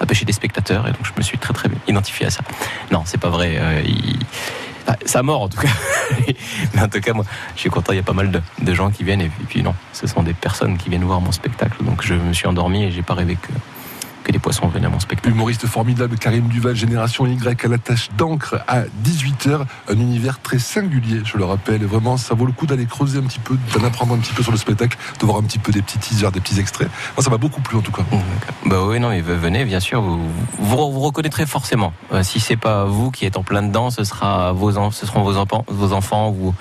[0.01, 0.87] à pêcher des spectateurs.
[0.87, 2.43] Et donc je me suis très très identifié à ça.
[2.93, 3.57] Non, c'est pas vrai.
[3.59, 4.19] euh, il-
[4.85, 5.69] Enfin, ça mort en tout cas.
[6.75, 7.25] Mais en tout cas, moi,
[7.55, 7.93] je suis content.
[7.93, 9.21] Il y a pas mal de, gens qui viennent.
[9.21, 11.85] Et puis non, ce sont des personnes qui viennent voir mon spectacle.
[11.85, 13.53] Donc je me suis endormi et j'ai pas rêvé que,
[14.23, 15.31] que des poissons venaient à mon spectacle.
[15.31, 19.65] Humoriste formidable, Karim Duval, Génération Y à la tâche d'encre à 18h.
[19.89, 21.85] Un univers très singulier, je le rappelle.
[21.85, 24.43] Vraiment, ça vaut le coup d'aller creuser un petit peu, d'en apprendre un petit peu
[24.43, 26.89] sur le spectacle, de voir un petit peu des petits teasers, des petits extraits.
[27.17, 28.03] Moi, ça m'a beaucoup plu en tout cas.
[28.67, 30.21] Bah oui, non, mais venez, bien sûr, vous
[30.59, 31.93] vous, vous reconnaîtrez forcément.
[32.13, 35.23] Euh, si c'est pas vous qui êtes en plein dedans, ce sera vos ce seront
[35.23, 36.55] vos enfants, vos enfants ou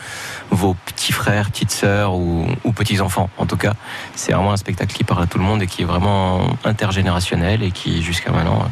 [0.49, 3.29] vos petits frères, petites sœurs ou, ou petits enfants.
[3.37, 3.73] En tout cas,
[4.15, 7.50] c'est vraiment un spectacle qui parle à tout le monde et qui est vraiment intergénérationnel
[7.59, 8.69] et qui jusqu'à maintenant euh,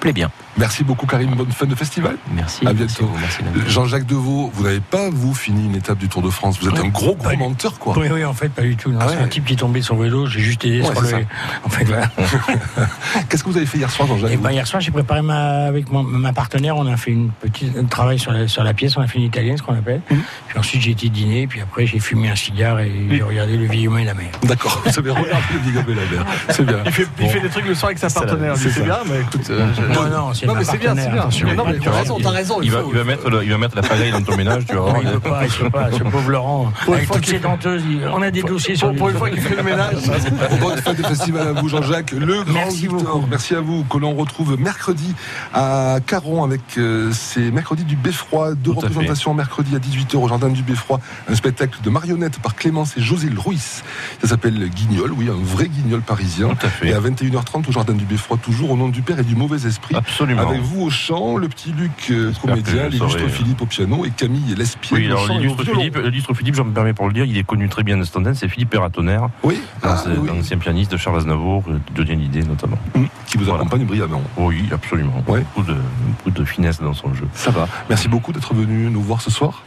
[0.00, 0.30] plaît bien.
[0.56, 1.34] Merci beaucoup, Karim.
[1.34, 2.16] Bonne fin de festival.
[2.32, 2.66] Merci.
[2.66, 3.10] À bientôt.
[3.66, 6.58] Jean-Jacques Deveau, vous n'avez pas, vous, fini une étape du Tour de France.
[6.60, 7.98] Vous êtes un gros, gros menteur, quoi.
[7.98, 8.92] Oui, oui, en fait, pas du tout.
[9.00, 11.04] Ah c'est un type qui est tombé de son vélo, j'ai juste aidé Ouais, sur
[11.04, 11.26] c'est le.
[11.64, 12.08] En fait, voilà.
[13.28, 15.66] Qu'est-ce que vous avez fait hier soir, Jean-Jacques Et ben, hier soir, j'ai préparé ma,
[15.66, 18.74] avec mon- ma partenaire, on a fait une petite, un travail sur la, sur la
[18.74, 20.02] pièce, on a fait une italienne, ce qu'on appelle.
[20.10, 20.14] Mmh.
[20.48, 23.66] Puis ensuite, j'ai été dîner, puis après, j'ai fumé un cigare et j'ai regardé le
[23.66, 24.28] vieil homme et la mer.
[24.44, 26.26] D'accord, vous avez regardé le Big et la mer.
[26.50, 26.78] C'est bien.
[26.86, 28.56] Il fait, il fait des trucs le soir avec sa C'est partenaire.
[28.56, 29.48] c'est C'est bien, mais écoute.
[29.50, 31.54] euh, je- Non, non, non, ma mais c'est bien, c'est bien.
[31.54, 32.58] Non, mais t'as raison, t'as raison.
[32.62, 34.74] Il va, il va mettre, le- il va mettre la pagaille dans ton ménage, tu
[34.74, 34.94] vas voir.
[34.94, 36.72] Non, il veut pas, il veut pas, ce pauvre Laurent.
[36.84, 37.82] Pour une avec fois toutes qu'il- ces denteuses,
[38.12, 39.96] on a des dossiers sur Pour, pour une fois qu'il fait le ménage.
[40.60, 42.12] Bonne fin de festival à vous, Jean-Jacques.
[42.12, 43.24] Le grand Merci Victor.
[43.28, 45.14] Merci à vous, que l'on retrouve mercredi
[45.52, 48.54] à Caron avec euh, ces mercredis du Beffroi.
[48.54, 51.00] Deux représentations mercredi à 18h au Jardin du Beffroi.
[51.30, 53.82] Un spectacle de marionnettes par Clémence et José Ruiz.
[54.22, 56.48] Ça s'appelle Guignol, oui, un vrai Guignol parisien.
[56.48, 56.88] Tout à fait.
[56.88, 59.66] Et à 21h30 au Jardin du Beffroi, toujours au nom du Père et du Mauvais
[59.66, 59.94] Esprit.
[59.96, 60.33] Absolument.
[60.38, 63.28] Avec vous au chant, le petit Luc euh, comédien, l'illustre saurai.
[63.28, 65.64] Philippe au piano et Camille Lespier Oui, au alors l'illustre.
[65.64, 68.02] Philippe, l'illustre Philippe, je me permets pour le dire, il est connu très bien de
[68.02, 70.28] antenne, c'est Philippe Perratonnerre, Oui, ah, l'ancien oui.
[70.28, 72.78] l'ancien pianiste de Charles Aznavour, de Johnny Hallyday notamment.
[72.94, 74.22] Hum, qui vous accompagne brillamment.
[74.36, 75.22] Oui, absolument.
[75.26, 75.40] Ouais.
[75.54, 75.76] Beaucoup, de,
[76.08, 77.26] beaucoup de finesse dans son jeu.
[77.34, 77.68] Ça va.
[77.88, 79.62] Merci beaucoup d'être venu nous voir ce soir.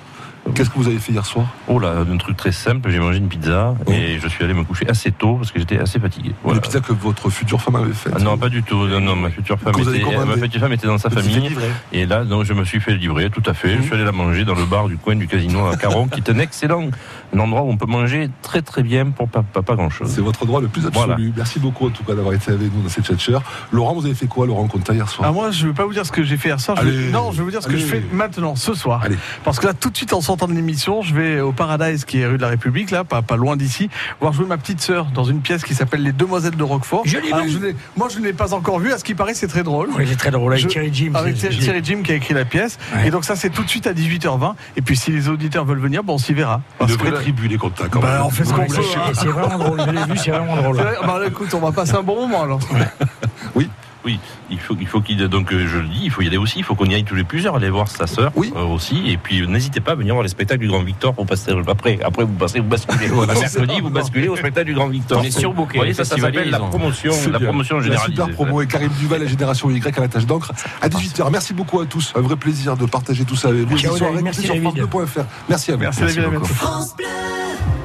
[0.56, 1.48] Qu'est-ce que vous avez fait hier soir?
[1.68, 4.64] Oh là, un truc très simple, j'ai mangé une pizza et je suis allé me
[4.64, 6.32] coucher assez tôt parce que j'étais assez fatigué.
[6.44, 6.58] Voilà.
[6.58, 8.88] Une pizza que votre future femme avait faite Ah non, pas du tout.
[8.88, 10.26] Non, non, ma future femme était, commandé.
[10.26, 11.52] ma petite femme était dans sa famille.
[11.92, 13.78] Et là, donc, je me suis fait livrer, tout à fait.
[13.78, 16.20] Je suis allé la manger dans le bar du coin du casino à Caron, qui
[16.20, 16.90] est un excellent
[17.36, 20.10] un endroit où on peut manger très très bien pour pas, pas, pas grand chose.
[20.14, 21.06] C'est votre droit le plus absolu.
[21.06, 21.18] Voilà.
[21.36, 24.16] Merci beaucoup en tout cas d'avoir été avec nous dans cette chat Laurent, vous avez
[24.16, 25.28] fait quoi, Laurent Conta, hier soir?
[25.30, 26.78] Ah, moi, je ne vais pas vous dire ce que j'ai fait hier soir.
[26.82, 27.12] Je vais- Allez.
[27.12, 29.02] non, je vais vous dire ce que je fais maintenant, ce soir.
[29.04, 29.18] Allez.
[29.44, 32.20] Parce que là, tout de suite, en sortant de l'émission, je vais au Paradise, qui
[32.20, 33.90] est rue de la République, là, pas, pas loin d'ici,
[34.22, 37.02] voir jouer ma petite sœur dans une pièce qui s'appelle Les Demoiselles de Roquefort.
[37.06, 38.92] Je l'ai l'ai- moi, je ne l'ai pas encore vu.
[38.94, 39.90] À ce qui paraît, c'est très drôle.
[39.98, 40.54] Oui, c'est très drôle.
[40.54, 41.12] Avec Je- Thierry Jim.
[41.16, 42.78] Avec c'est- Thierry, Jim qui a écrit la pièce.
[42.96, 43.08] Ouais.
[43.08, 44.56] Et donc, ça, c'est tout de suite à 18h20.
[44.76, 46.62] Et puis, si les auditeurs veulent venir, bon, on s'y verra.
[46.80, 47.90] Une Parce que tribu, les contacts.
[47.92, 48.22] quand Bah, même.
[48.26, 48.74] on fait ce qu'on peut.
[49.14, 49.32] c'est- hein.
[49.32, 49.82] Vraiment drôle.
[49.86, 50.78] Je l'ai vu, c'est vraiment drôle.
[51.06, 52.60] Bah, écoute, on va passer un bon moment alors.
[53.56, 53.70] Oui.
[54.06, 54.20] Oui,
[54.50, 56.60] il faut, il faut qu'il donc euh, je le dis, il faut y aller aussi,
[56.60, 58.54] il faut qu'on y aille tous les plusieurs, aller voir sa sœur Oui.
[58.56, 61.26] euh, aussi, et puis n'hésitez pas à venir voir les spectacles du Grand Victor pour
[61.26, 63.08] passer après, après vous passez, vous basculez.
[63.08, 65.20] Voilà, mercredi, vous basculez au spectacle du Grand Victor.
[65.20, 69.22] On est surbooké, Vous ça, s'appelle la promotion, C'est la super promo et Karim Duval,
[69.22, 70.52] la génération Y à la tâche d'encre.
[70.82, 71.30] À 18h.
[71.32, 72.14] Merci beaucoup à tous.
[72.16, 73.76] Un vrai plaisir de partager tout ça avec vous.
[74.22, 74.56] Merci, écoutez sur.
[74.56, 75.26] France2.fr.
[75.50, 75.82] Merci à vous.
[75.82, 76.48] Merci, à beaucoup.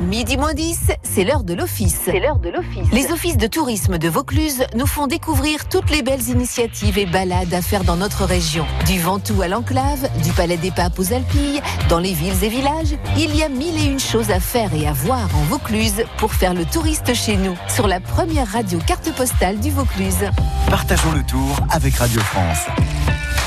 [0.08, 1.98] Midi moins 10, c'est l'heure de l'office.
[2.04, 2.90] C'est l'heure de l'office.
[2.92, 7.54] Les offices de tourisme de Vaucluse nous font découvrir toutes les belles initiatives et balades
[7.54, 8.66] à faire dans notre région.
[8.86, 12.98] Du Ventoux à l'Enclave, du Palais des Papes aux Alpilles, dans les villes et villages,
[13.16, 16.34] il y a mille et une choses à faire et à voir en Vaucluse pour
[16.34, 20.28] faire le touriste chez nous, sur la première radio carte postale du Vaucluse.
[20.68, 22.66] Partageons le tour avec Radio France.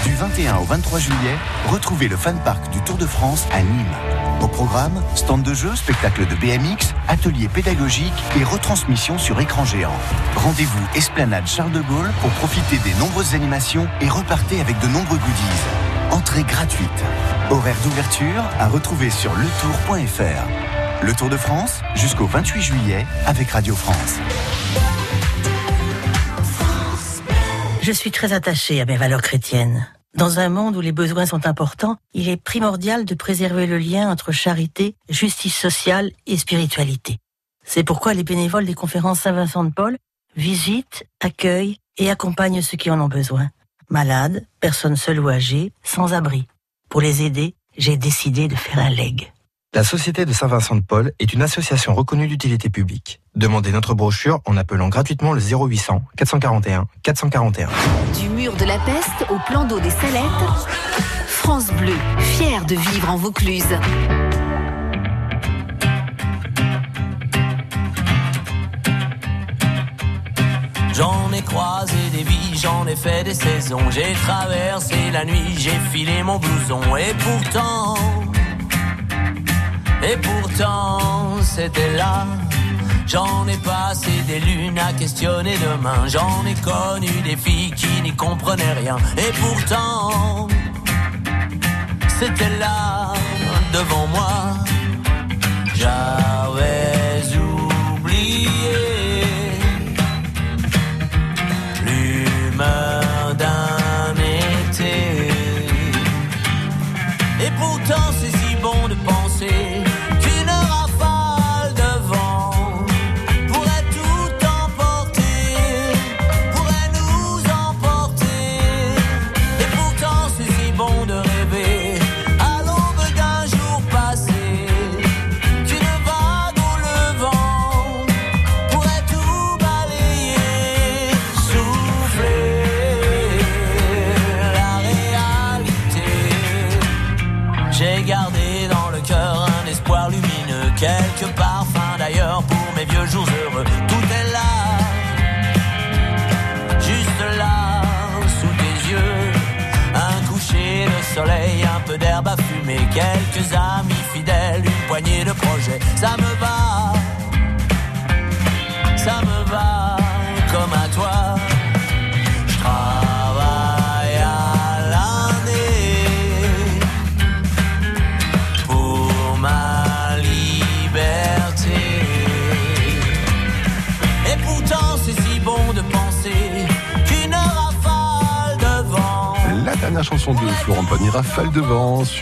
[0.05, 1.35] Du 21 au 23 juillet,
[1.67, 3.95] retrouvez le Fan Park du Tour de France à Nîmes.
[4.39, 9.97] Au programme, stand de jeu, spectacle de BMX, ateliers pédagogiques et retransmission sur écran géant.
[10.35, 15.17] Rendez-vous Esplanade Charles de Gaulle pour profiter des nombreuses animations et repartez avec de nombreux
[15.17, 16.11] goodies.
[16.11, 17.03] Entrée gratuite.
[17.49, 21.03] Horaire d'ouverture à retrouver sur letour.fr.
[21.03, 24.19] Le Tour de France jusqu'au 28 juillet avec Radio France.
[27.86, 29.88] Je suis très attachée à mes valeurs chrétiennes.
[30.17, 34.09] Dans un monde où les besoins sont importants, il est primordial de préserver le lien
[34.09, 37.19] entre charité, justice sociale et spiritualité.
[37.63, 39.99] C'est pourquoi les bénévoles des conférences Saint-Vincent de Paul
[40.36, 43.51] visitent, accueillent et accompagnent ceux qui en ont besoin.
[43.88, 46.47] Malades, personnes seules ou âgées, sans abri.
[46.89, 49.31] Pour les aider, j'ai décidé de faire un leg.
[49.75, 53.21] La Société de Saint-Vincent de Paul est une association reconnue d'utilité publique.
[53.36, 57.67] Demandez notre brochure en appelant gratuitement le 0800 441 441.
[58.17, 60.23] Du mur de la peste au plan d'eau des Salettes,
[61.27, 63.77] France Bleu, fière de vivre en Vaucluse.
[70.93, 73.91] J'en ai croisé des vies, j'en ai fait des saisons.
[73.91, 76.79] J'ai traversé la nuit, j'ai filé mon blouson.
[76.95, 77.95] Et pourtant,
[80.09, 82.25] et pourtant, c'était là.
[83.07, 86.07] J'en ai passé des lunes à questionner demain.
[86.07, 88.97] J'en ai connu des filles qui n'y comprenaient rien.
[89.17, 90.47] Et pourtant,
[92.19, 93.13] c'était là,
[93.71, 94.24] devant moi.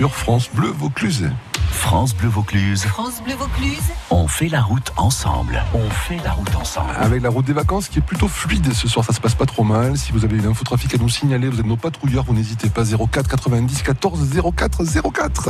[0.04, 1.30] Sur France Bleu Vaucluse.
[1.72, 2.84] France Bleu Vaucluse.
[2.84, 3.80] France Bleu Vaucluse.
[4.10, 5.64] On fait la route ensemble.
[5.74, 6.92] On fait la route ensemble.
[7.00, 9.46] Avec la route des vacances qui est plutôt fluide ce soir, ça se passe pas
[9.46, 9.98] trop mal.
[9.98, 12.84] Si vous avez une infotrafic à nous signaler, vous êtes nos patrouilleurs, vous n'hésitez pas
[12.84, 14.84] 04 90 14 04
[15.14, 15.50] 04.